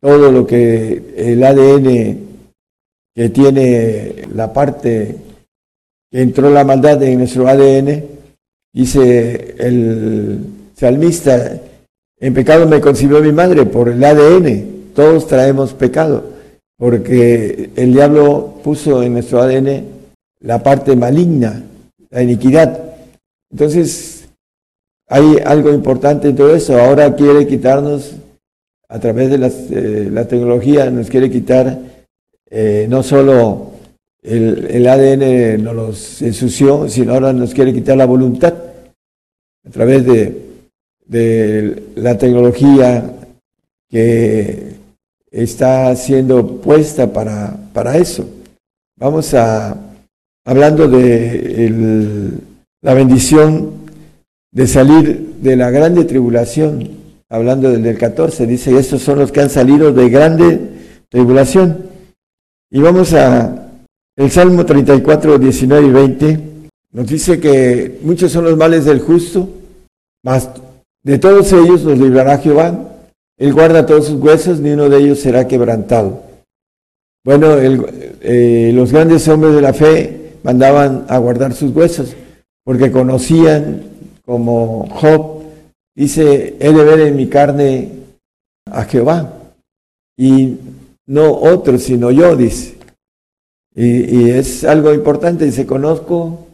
todo 0.00 0.30
lo 0.30 0.46
que 0.46 1.14
el 1.16 1.42
ADN 1.42 2.30
que 3.14 3.28
tiene 3.28 4.26
la 4.34 4.52
parte 4.52 5.16
que 6.10 6.22
entró 6.22 6.50
la 6.50 6.64
maldad 6.64 7.02
en 7.02 7.18
nuestro 7.18 7.46
ADN, 7.46 8.04
dice 8.72 9.54
el 9.58 10.38
salmista, 10.74 11.60
en 12.18 12.34
pecado 12.34 12.66
me 12.66 12.80
concibió 12.80 13.20
mi 13.20 13.32
madre 13.32 13.66
por 13.66 13.88
el 13.88 14.02
ADN, 14.02 14.69
todos 14.94 15.26
traemos 15.26 15.74
pecado, 15.74 16.24
porque 16.76 17.70
el 17.76 17.92
diablo 17.92 18.54
puso 18.62 19.02
en 19.02 19.14
nuestro 19.14 19.40
ADN 19.40 19.84
la 20.40 20.62
parte 20.62 20.96
maligna, 20.96 21.62
la 22.10 22.22
iniquidad. 22.22 22.78
Entonces, 23.50 24.28
hay 25.08 25.38
algo 25.44 25.72
importante 25.72 26.28
en 26.28 26.36
todo 26.36 26.54
eso. 26.54 26.80
Ahora 26.80 27.14
quiere 27.14 27.46
quitarnos, 27.46 28.14
a 28.88 28.98
través 28.98 29.30
de 29.30 29.36
eh, 29.36 30.10
la 30.10 30.26
tecnología, 30.26 30.90
nos 30.90 31.08
quiere 31.08 31.30
quitar 31.30 31.78
eh, 32.50 32.86
no 32.88 33.02
solo 33.02 33.70
el, 34.22 34.86
ADN 34.86 35.62
nos 35.62 35.74
los 35.74 36.22
ensució, 36.22 36.88
sino 36.88 37.14
ahora 37.14 37.32
nos 37.32 37.54
quiere 37.54 37.72
quitar 37.72 37.96
la 37.96 38.06
voluntad 38.06 38.52
a 39.64 39.70
través 39.70 40.04
de, 40.04 40.42
de 41.06 41.82
la 41.94 42.18
tecnología 42.18 43.12
que 43.88 44.79
está 45.30 45.94
siendo 45.96 46.60
puesta 46.60 47.12
para, 47.12 47.56
para 47.72 47.96
eso. 47.96 48.28
Vamos 48.96 49.32
a, 49.34 49.76
hablando 50.44 50.88
de 50.88 52.32
la 52.82 52.94
bendición 52.94 53.72
de 54.52 54.66
salir 54.66 55.36
de 55.40 55.56
la 55.56 55.70
grande 55.70 56.04
tribulación, 56.04 56.90
hablando 57.28 57.70
del, 57.70 57.82
del 57.82 57.98
14, 57.98 58.46
dice, 58.46 58.76
estos 58.76 59.02
son 59.02 59.18
los 59.18 59.30
que 59.30 59.40
han 59.40 59.50
salido 59.50 59.92
de 59.92 60.08
grande 60.10 60.60
tribulación. 61.08 61.86
Y 62.70 62.80
vamos 62.80 63.14
a 63.14 63.68
el 64.16 64.30
Salmo 64.30 64.66
34, 64.66 65.38
19 65.38 65.86
y 65.86 65.90
20, 65.90 66.40
nos 66.92 67.06
dice 67.06 67.40
que 67.40 68.00
muchos 68.02 68.32
son 68.32 68.44
los 68.44 68.56
males 68.56 68.84
del 68.84 69.00
justo, 69.00 69.48
mas 70.22 70.50
de 71.02 71.18
todos 71.18 71.52
ellos 71.52 71.82
los 71.84 71.98
librará 71.98 72.38
Jehová. 72.38 72.89
Él 73.40 73.54
guarda 73.54 73.86
todos 73.86 74.04
sus 74.06 74.20
huesos, 74.20 74.60
ni 74.60 74.68
uno 74.70 74.90
de 74.90 74.98
ellos 74.98 75.18
será 75.18 75.48
quebrantado. 75.48 76.22
Bueno, 77.24 77.56
eh, 77.56 78.70
los 78.74 78.92
grandes 78.92 79.26
hombres 79.28 79.54
de 79.54 79.62
la 79.62 79.72
fe 79.72 80.34
mandaban 80.42 81.06
a 81.08 81.16
guardar 81.16 81.54
sus 81.54 81.74
huesos, 81.74 82.14
porque 82.64 82.92
conocían, 82.92 83.82
como 84.26 84.86
Job, 84.90 85.42
dice, 85.94 86.56
he 86.60 86.70
de 86.70 86.84
ver 86.84 87.00
en 87.00 87.16
mi 87.16 87.28
carne 87.30 87.88
a 88.66 88.84
Jehová, 88.84 89.32
y 90.18 90.58
no 91.06 91.32
otro, 91.32 91.78
sino 91.78 92.10
yo, 92.10 92.36
dice. 92.36 92.76
Y, 93.74 94.18
y 94.18 94.30
es 94.32 94.64
algo 94.64 94.92
importante, 94.92 95.46
dice, 95.46 95.64
conozco 95.64 96.46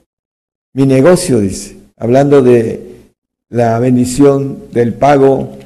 mi 0.72 0.86
negocio, 0.86 1.40
dice, 1.40 1.78
hablando 1.96 2.42
de 2.42 3.10
la 3.48 3.76
bendición 3.80 4.70
del 4.70 4.94
pago 4.94 5.56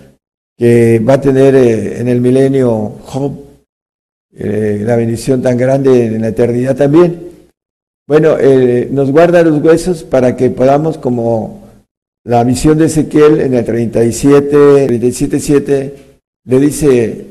que 0.61 0.99
va 0.99 1.15
a 1.15 1.21
tener 1.23 1.55
eh, 1.55 2.01
en 2.01 2.09
el 2.09 2.21
milenio 2.21 2.93
Job, 3.05 3.33
eh, 4.37 4.83
la 4.85 4.95
bendición 4.95 5.41
tan 5.41 5.57
grande 5.57 6.05
en 6.05 6.21
la 6.21 6.29
eternidad 6.29 6.77
también. 6.77 7.31
Bueno, 8.07 8.37
eh, 8.39 8.87
nos 8.93 9.11
guarda 9.11 9.43
los 9.43 9.63
huesos 9.63 10.05
para 10.05 10.37
que 10.37 10.51
podamos, 10.51 10.99
como 10.99 11.63
la 12.25 12.45
misión 12.45 12.77
de 12.77 12.85
Ezequiel 12.85 13.41
en 13.41 13.55
el 13.55 13.65
37, 13.65 14.87
37, 14.87 15.41
7, 15.41 15.95
le 16.45 16.61
dice, 16.61 17.27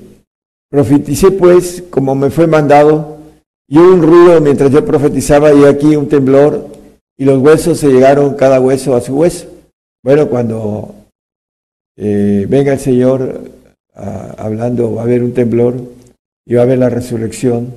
profeticé 0.72 1.30
pues 1.30 1.84
como 1.88 2.16
me 2.16 2.32
fue 2.32 2.48
mandado, 2.48 3.20
y 3.68 3.78
hubo 3.78 3.94
un 3.94 4.02
ruido 4.02 4.42
mientras 4.42 4.72
yo 4.72 4.84
profetizaba 4.84 5.54
y 5.54 5.66
aquí 5.66 5.96
un 5.96 6.10
temblor, 6.10 6.68
y 7.16 7.26
los 7.26 7.38
huesos 7.38 7.78
se 7.78 7.90
llegaron 7.90 8.34
cada 8.34 8.60
hueso 8.60 8.96
a 8.96 9.02
su 9.02 9.16
hueso. 9.18 9.46
Bueno, 10.02 10.28
cuando 10.30 10.96
eh, 12.02 12.46
venga 12.48 12.74
el 12.74 12.80
Señor 12.80 13.42
hablando, 13.94 14.96
va 14.96 15.02
a 15.02 15.04
haber 15.04 15.22
un 15.24 15.34
temblor 15.34 15.76
y 16.46 16.56
va 16.56 16.62
a 16.62 16.64
haber 16.64 16.80
la 16.80 16.90
resurrección. 16.90 17.74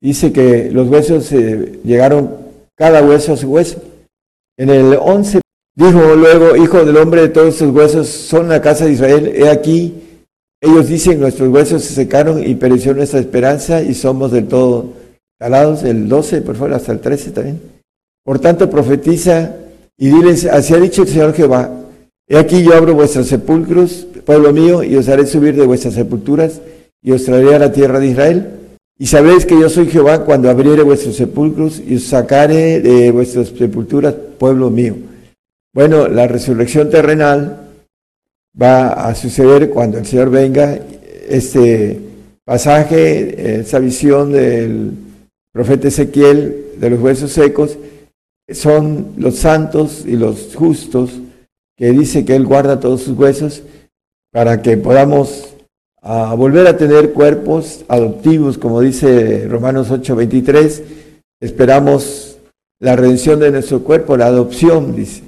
Dice 0.00 0.32
que 0.32 0.70
los 0.70 0.88
huesos 0.88 1.32
eh, 1.32 1.80
llegaron 1.84 2.36
cada 2.74 3.02
hueso 3.02 3.32
a 3.32 3.36
su 3.36 3.48
hueso. 3.48 3.80
En 4.58 4.70
el 4.70 4.98
11 5.00 5.40
dijo 5.76 6.14
luego, 6.16 6.56
Hijo 6.56 6.84
del 6.84 6.96
hombre, 6.96 7.28
todos 7.28 7.54
estos 7.54 7.74
huesos 7.74 8.08
son 8.08 8.48
la 8.48 8.60
casa 8.60 8.84
de 8.84 8.92
Israel. 8.92 9.32
He 9.34 9.48
aquí, 9.48 9.94
ellos 10.60 10.88
dicen, 10.88 11.20
nuestros 11.20 11.48
huesos 11.48 11.84
se 11.84 11.94
secaron 11.94 12.44
y 12.44 12.56
pereció 12.56 12.92
nuestra 12.92 13.20
esperanza 13.20 13.80
y 13.80 13.94
somos 13.94 14.32
del 14.32 14.48
todo 14.48 14.92
calados. 15.38 15.84
El 15.84 16.08
12, 16.08 16.42
por 16.42 16.56
favor, 16.56 16.74
hasta 16.74 16.92
el 16.92 17.00
13 17.00 17.30
también. 17.30 17.62
Por 18.24 18.40
tanto, 18.40 18.68
profetiza 18.68 19.54
y 19.96 20.08
diles, 20.08 20.44
así 20.46 20.74
ha 20.74 20.78
dicho 20.78 21.02
el 21.02 21.08
Señor 21.08 21.32
Jehová, 21.32 21.83
He 22.26 22.38
aquí 22.38 22.62
yo 22.62 22.74
abro 22.74 22.94
vuestros 22.94 23.26
sepulcros, 23.26 24.06
pueblo 24.24 24.52
mío, 24.52 24.82
y 24.82 24.96
os 24.96 25.08
haré 25.08 25.26
subir 25.26 25.56
de 25.56 25.66
vuestras 25.66 25.94
sepulturas, 25.94 26.60
y 27.02 27.12
os 27.12 27.24
traeré 27.24 27.54
a 27.54 27.58
la 27.58 27.72
tierra 27.72 28.00
de 28.00 28.06
Israel. 28.06 28.50
Y 28.98 29.06
sabréis 29.06 29.44
que 29.44 29.58
yo 29.58 29.68
soy 29.68 29.88
Jehová 29.88 30.24
cuando 30.24 30.48
abriere 30.48 30.82
vuestros 30.82 31.16
sepulcros 31.16 31.82
y 31.84 31.96
os 31.96 32.04
sacaré 32.04 32.80
de 32.80 33.10
vuestras 33.10 33.48
sepulturas, 33.48 34.14
pueblo 34.38 34.70
mío. 34.70 34.94
Bueno, 35.74 36.08
la 36.08 36.28
resurrección 36.28 36.88
terrenal 36.88 37.58
va 38.60 38.92
a 38.92 39.14
suceder 39.14 39.70
cuando 39.70 39.98
el 39.98 40.06
Señor 40.06 40.30
venga. 40.30 40.78
Este 41.28 42.00
pasaje, 42.44 43.60
esa 43.60 43.80
visión 43.80 44.32
del 44.32 44.92
profeta 45.52 45.88
Ezequiel 45.88 46.66
de 46.78 46.90
los 46.90 47.00
huesos 47.00 47.32
secos, 47.32 47.76
son 48.48 49.14
los 49.16 49.36
santos 49.36 50.04
y 50.06 50.12
los 50.12 50.54
justos 50.54 51.10
que 51.76 51.90
dice 51.90 52.24
que 52.24 52.36
Él 52.36 52.46
guarda 52.46 52.80
todos 52.80 53.02
sus 53.02 53.18
huesos 53.18 53.62
para 54.32 54.62
que 54.62 54.76
podamos 54.76 55.54
ah, 56.02 56.34
volver 56.36 56.66
a 56.66 56.76
tener 56.76 57.12
cuerpos 57.12 57.84
adoptivos, 57.88 58.58
como 58.58 58.80
dice 58.80 59.46
Romanos 59.48 59.90
8:23. 59.90 60.82
Esperamos 61.40 62.38
la 62.80 62.96
redención 62.96 63.40
de 63.40 63.50
nuestro 63.50 63.82
cuerpo, 63.82 64.16
la 64.16 64.26
adopción, 64.26 64.94
dice. 64.94 65.22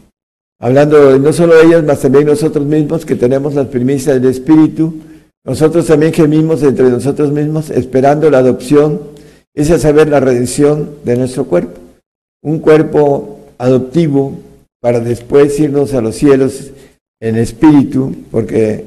Hablando 0.59 1.18
no 1.18 1.32
solo 1.32 1.55
de 1.55 1.64
ellos, 1.64 1.84
mas 1.84 2.01
también 2.01 2.26
nosotros 2.26 2.64
mismos 2.64 3.05
que 3.05 3.14
tenemos 3.14 3.55
las 3.55 3.66
primicias 3.66 4.20
del 4.20 4.30
Espíritu, 4.30 4.94
nosotros 5.44 5.86
también 5.86 6.12
gemimos 6.12 6.62
entre 6.62 6.88
nosotros 6.88 7.30
mismos 7.30 7.70
esperando 7.70 8.30
la 8.30 8.38
adopción, 8.38 9.01
es 9.55 9.70
a 9.70 9.78
saber 9.78 10.09
la 10.09 10.20
redención 10.20 10.97
de 11.05 11.16
nuestro 11.16 11.44
cuerpo. 11.44 11.80
Un 12.42 12.59
cuerpo 12.59 13.40
adoptivo 13.59 14.32
para 14.87 15.01
después 15.01 15.59
irnos 15.59 15.95
a 15.95 16.01
los 16.01 16.14
cielos 16.14 16.70
en 17.18 17.34
espíritu, 17.34 18.14
porque 18.30 18.84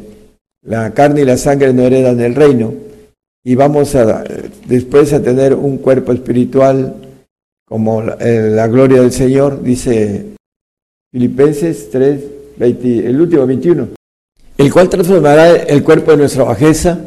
la 0.66 0.94
carne 0.94 1.24
y 1.24 1.26
la 1.26 1.36
sangre 1.36 1.74
no 1.74 1.82
heredan 1.82 2.22
el 2.22 2.36
reino, 2.36 2.74
y 3.44 3.56
vamos 3.56 3.96
a 3.96 4.24
después 4.66 5.12
a 5.12 5.22
tener 5.22 5.54
un 5.54 5.78
cuerpo 5.78 6.14
espiritual 6.14 6.96
como 7.68 8.02
la, 8.02 8.16
la 8.16 8.68
gloria 8.68 9.02
del 9.02 9.12
Señor, 9.12 9.62
dice 9.62 10.28
Filipenses 11.12 11.90
3, 11.92 12.24
20, 12.56 13.06
el 13.06 13.20
último 13.20 13.46
21, 13.46 13.90
el 14.58 14.72
cual 14.72 14.88
transformará 14.88 15.54
el 15.54 15.84
cuerpo 15.84 16.12
de 16.12 16.18
nuestra 16.18 16.46
bajeza 16.46 16.98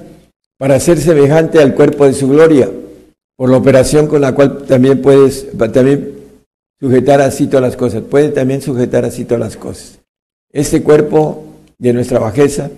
para 0.59 0.79
ser 0.79 0.99
semejante 0.99 1.61
al 1.61 1.75
cuerpo 1.75 2.05
de 2.05 2.13
su 2.13 2.29
gloria, 2.29 2.71
por 3.39 3.49
la 3.49 3.57
operación 3.57 4.07
con 4.07 4.21
la 4.21 4.35
cual 4.35 4.65
también 4.67 5.01
puedes, 5.01 5.47
también 5.57 6.12
sujetar 6.83 7.21
así 7.21 7.47
todas 7.47 7.63
las 7.63 7.77
cosas, 7.77 8.03
puede 8.03 8.31
también 8.31 8.61
sujetar 8.61 9.05
así 9.05 9.25
todas 9.25 9.39
las 9.41 9.57
cosas. 9.57 10.01
Este 10.51 10.83
cuerpo 10.83 11.45
de 11.79 11.93
nuestra 11.93 12.19
bajeza 12.19 12.71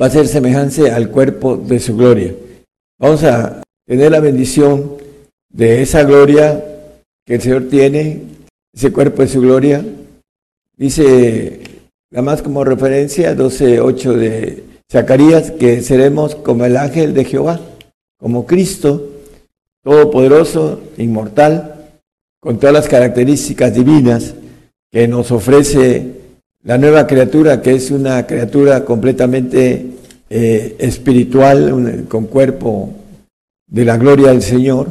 va 0.00 0.06
a 0.06 0.10
ser 0.10 0.26
semejante 0.26 0.90
al 0.90 1.10
cuerpo 1.10 1.56
de 1.56 1.78
su 1.78 1.94
gloria. 1.94 2.34
Vamos 2.98 3.22
a 3.22 3.62
tener 3.86 4.10
la 4.10 4.20
bendición 4.20 4.96
de 5.50 5.82
esa 5.82 6.04
gloria 6.04 6.64
que 7.26 7.34
el 7.34 7.42
Señor 7.42 7.68
tiene, 7.68 8.22
ese 8.72 8.90
cuerpo 8.92 9.20
de 9.20 9.28
su 9.28 9.42
gloria, 9.42 9.84
Dice, 10.76 11.60
nada 12.10 12.22
más 12.22 12.42
como 12.42 12.64
referencia, 12.64 13.36
12.8 13.36 14.12
de 14.14 14.64
Zacarías, 14.90 15.52
que 15.52 15.82
seremos 15.82 16.34
como 16.34 16.64
el 16.64 16.76
ángel 16.76 17.14
de 17.14 17.24
Jehová, 17.24 17.60
como 18.18 18.44
Cristo, 18.44 19.08
todopoderoso, 19.84 20.80
inmortal, 20.96 21.73
con 22.44 22.58
todas 22.58 22.74
las 22.74 22.88
características 22.88 23.74
divinas 23.74 24.34
que 24.92 25.08
nos 25.08 25.30
ofrece 25.30 26.10
la 26.62 26.76
nueva 26.76 27.06
criatura, 27.06 27.62
que 27.62 27.72
es 27.72 27.90
una 27.90 28.26
criatura 28.26 28.84
completamente 28.84 29.86
eh, 30.28 30.76
espiritual, 30.78 32.04
con 32.06 32.26
cuerpo 32.26 32.92
de 33.66 33.86
la 33.86 33.96
gloria 33.96 34.28
del 34.28 34.42
Señor, 34.42 34.88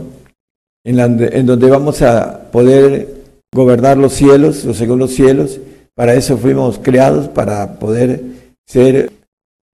en, 0.83 1.45
donde 1.45 1.69
vamos 1.69 2.01
a 2.01 2.49
poder 2.51 3.21
gobernar 3.53 3.97
los 3.97 4.13
cielos, 4.13 4.65
los 4.65 4.75
segundos 4.75 5.11
cielos, 5.11 5.59
para 5.93 6.15
eso 6.15 6.39
fuimos 6.39 6.79
creados, 6.79 7.27
para 7.27 7.77
poder 7.77 8.19
ser 8.65 9.11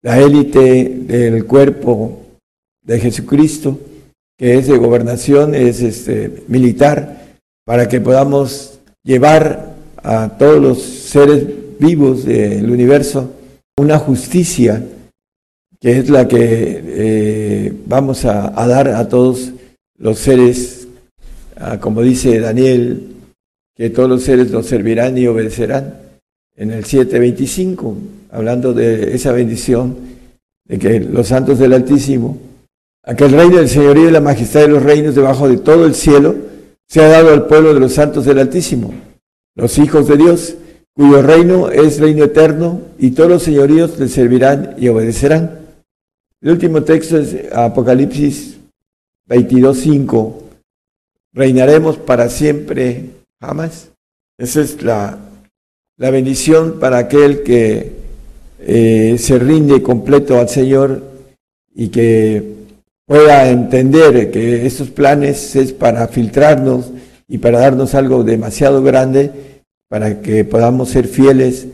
la 0.02 0.20
élite 0.20 0.96
del 1.06 1.46
cuerpo 1.46 2.24
de 2.82 3.00
Jesucristo, 3.00 3.80
que 4.36 4.58
es 4.58 4.66
de 4.66 4.78
gobernación, 4.78 5.54
es 5.54 5.84
este, 5.84 6.44
militar, 6.48 7.27
para 7.68 7.90
que 7.90 8.00
podamos 8.00 8.80
llevar 9.04 9.76
a 10.02 10.30
todos 10.38 10.62
los 10.62 10.82
seres 10.82 11.44
vivos 11.78 12.24
del 12.24 12.72
universo 12.72 13.30
una 13.76 14.00
justicia 14.00 14.82
que 15.82 16.00
es 16.00 16.10
la 16.10 16.30
que 16.30 16.38
eh, 16.40 17.74
vamos 17.86 18.24
a, 18.24 18.52
dar 18.68 18.88
a 18.88 19.10
todos 19.10 19.52
los 19.98 20.18
seres, 20.18 20.88
como 21.82 22.02
dice 22.04 22.40
Daniel, 22.40 23.16
que 23.76 23.90
todos 23.90 24.08
los 24.08 24.24
seres 24.24 24.50
nos 24.50 24.66
servirán 24.66 25.18
y 25.18 25.28
obedecerán. 25.28 25.94
En 26.56 26.72
el 26.72 26.86
7.25, 26.86 27.96
hablando 28.32 28.74
de 28.74 29.14
esa 29.14 29.34
bendición 29.34 29.98
de 30.64 30.80
que 30.80 31.02
los 31.02 31.28
santos 31.28 31.60
del 31.60 31.74
Altísimo, 31.74 32.38
aquel 33.04 33.34
reino 33.34 33.58
del 33.58 33.68
señorío 33.68 34.08
y 34.08 34.12
la 34.12 34.22
majestad 34.22 34.62
de 34.62 34.70
los 34.70 34.84
reinos 34.84 35.16
debajo 35.16 35.50
de 35.50 35.58
todo 35.58 35.86
el 35.86 35.96
cielo, 35.96 36.48
se 36.88 37.04
ha 37.04 37.08
dado 37.08 37.34
al 37.34 37.48
pueblo 37.48 37.74
de 37.74 37.80
los 37.80 37.94
santos 37.94 38.26
del 38.26 38.40
Altísimo, 38.40 38.94
los 39.56 39.78
hijos 39.78 40.08
de 40.08 40.18
Dios, 40.18 40.56
cuyo 40.94 41.22
reino 41.22 41.70
es 41.70 42.00
reino 42.00 42.24
eterno, 42.24 42.82
y 42.98 43.12
todos 43.12 43.30
los 43.30 43.44
señoríos 43.44 44.00
le 44.00 44.08
servirán 44.08 44.76
y 44.78 44.88
obedecerán. 44.88 45.68
El 46.42 46.52
último 46.52 46.84
texto 46.84 47.18
es 47.18 47.52
Apocalipsis 47.54 48.58
22.5. 49.28 50.34
Reinaremos 51.34 51.98
para 51.98 52.30
siempre, 52.30 53.10
jamás. 53.40 53.92
Esa 54.38 54.62
es 54.62 54.82
la 54.82 55.20
la 55.98 56.12
bendición 56.12 56.80
para 56.80 57.00
aquel 57.00 57.42
que 57.42 57.92
eh, 58.60 59.16
se 59.18 59.40
rinde 59.40 59.82
completo 59.82 60.40
al 60.40 60.48
Señor 60.48 61.02
y 61.74 61.90
que 61.90 62.67
pueda 63.08 63.50
entender 63.50 64.30
que 64.32 64.68
estos 64.68 64.90
planes 64.90 65.56
es 65.56 65.72
para 65.72 66.08
filtrarnos 66.10 66.92
y 67.28 67.38
para 67.38 67.60
darnos 67.60 67.96
algo 67.96 68.24
demasiado 68.24 68.84
grande 68.84 69.32
para 69.90 70.22
que 70.22 70.44
podamos 70.44 70.90
ser 70.90 71.08
fieles 71.08 71.68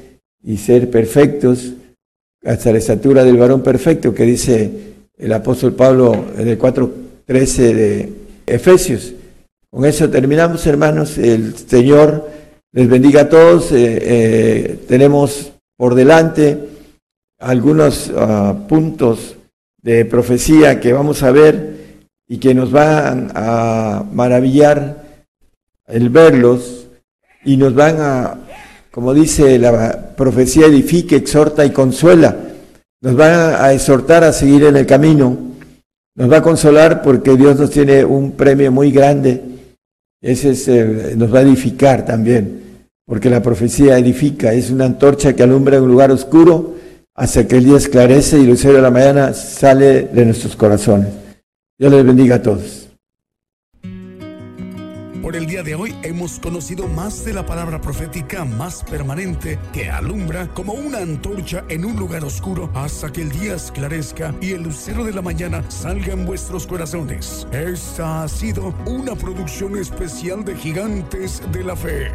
y 0.43 0.57
ser 0.57 0.91
perfectos 0.91 1.73
hasta 2.45 2.71
la 2.71 2.77
estatura 2.77 3.23
del 3.23 3.37
varón 3.37 3.63
perfecto 3.63 4.13
que 4.13 4.23
dice 4.23 4.69
el 5.17 5.33
apóstol 5.33 5.73
Pablo 5.73 6.25
en 6.37 6.47
el 6.47 6.59
4.13 6.59 7.73
de 7.73 8.13
Efesios. 8.45 9.13
Con 9.71 9.85
eso 9.85 10.09
terminamos, 10.09 10.67
hermanos. 10.67 11.17
El 11.17 11.55
Señor 11.55 12.29
les 12.71 12.87
bendiga 12.87 13.21
a 13.21 13.29
todos. 13.29 13.71
Eh, 13.71 13.99
eh, 14.01 14.79
tenemos 14.87 15.53
por 15.77 15.95
delante 15.95 16.59
algunos 17.39 18.11
ah, 18.15 18.55
puntos 18.67 19.37
de 19.83 20.05
profecía 20.05 20.79
que 20.79 20.93
vamos 20.93 21.21
a 21.21 21.31
ver 21.31 22.07
y 22.27 22.37
que 22.37 22.55
nos 22.55 22.71
van 22.71 23.31
a 23.35 24.03
maravillar 24.11 25.03
el 25.87 26.09
verlos 26.09 26.87
y 27.45 27.57
nos 27.57 27.75
van 27.75 27.97
a, 27.99 28.37
como 28.89 29.13
dice 29.13 29.59
la 29.59 30.15
profecía, 30.15 30.65
edifique, 30.65 31.17
exhorta 31.17 31.63
y 31.65 31.69
consuela. 31.69 32.35
Nos 33.01 33.15
van 33.15 33.55
a 33.61 33.71
exhortar 33.73 34.23
a 34.23 34.33
seguir 34.33 34.63
en 34.63 34.77
el 34.77 34.87
camino. 34.87 35.37
Nos 36.15 36.31
va 36.31 36.37
a 36.37 36.41
consolar 36.41 37.03
porque 37.03 37.35
Dios 37.35 37.59
nos 37.59 37.69
tiene 37.69 38.03
un 38.03 38.31
premio 38.31 38.71
muy 38.71 38.91
grande. 38.91 39.41
Ese 40.21 41.15
nos 41.15 41.31
va 41.31 41.39
a 41.39 41.43
edificar 41.43 42.05
también 42.05 42.63
porque 43.05 43.29
la 43.29 43.41
profecía 43.41 43.97
edifica, 43.97 44.53
es 44.53 44.71
una 44.71 44.85
antorcha 44.85 45.33
que 45.35 45.43
alumbra 45.43 45.81
un 45.81 45.89
lugar 45.89 46.11
oscuro 46.11 46.75
hasta 47.15 47.47
que 47.47 47.57
el 47.57 47.65
día 47.65 47.77
esclarece 47.77 48.37
y 48.37 48.41
el 48.41 48.47
lucero 48.47 48.73
de 48.73 48.81
la 48.81 48.91
mañana 48.91 49.33
sale 49.33 50.03
de 50.03 50.25
nuestros 50.25 50.55
corazones. 50.55 51.09
Dios 51.77 51.91
les 51.91 52.05
bendiga 52.05 52.35
a 52.35 52.41
todos. 52.41 52.89
Por 55.21 55.37
el 55.37 55.45
día 55.45 55.63
de 55.63 55.73
hoy 55.73 55.95
hemos 56.03 56.37
conocido 56.37 56.87
más 56.89 57.23
de 57.23 57.33
la 57.33 57.45
palabra 57.45 57.79
profética 57.79 58.43
más 58.43 58.83
permanente 58.83 59.57
que 59.71 59.89
alumbra 59.89 60.49
como 60.53 60.73
una 60.73 60.97
antorcha 60.97 61.63
en 61.69 61.85
un 61.85 61.95
lugar 61.95 62.25
oscuro 62.25 62.69
hasta 62.73 63.09
que 63.09 63.21
el 63.21 63.31
día 63.31 63.55
esclarezca 63.55 64.35
y 64.41 64.51
el 64.51 64.63
lucero 64.63 65.05
de 65.05 65.13
la 65.13 65.21
mañana 65.21 65.63
salga 65.71 66.11
en 66.11 66.25
vuestros 66.25 66.67
corazones. 66.67 67.47
Esta 67.53 68.23
ha 68.23 68.27
sido 68.27 68.75
una 68.85 69.15
producción 69.15 69.77
especial 69.77 70.43
de 70.43 70.55
Gigantes 70.55 71.41
de 71.53 71.63
la 71.63 71.77
Fe. 71.77 72.11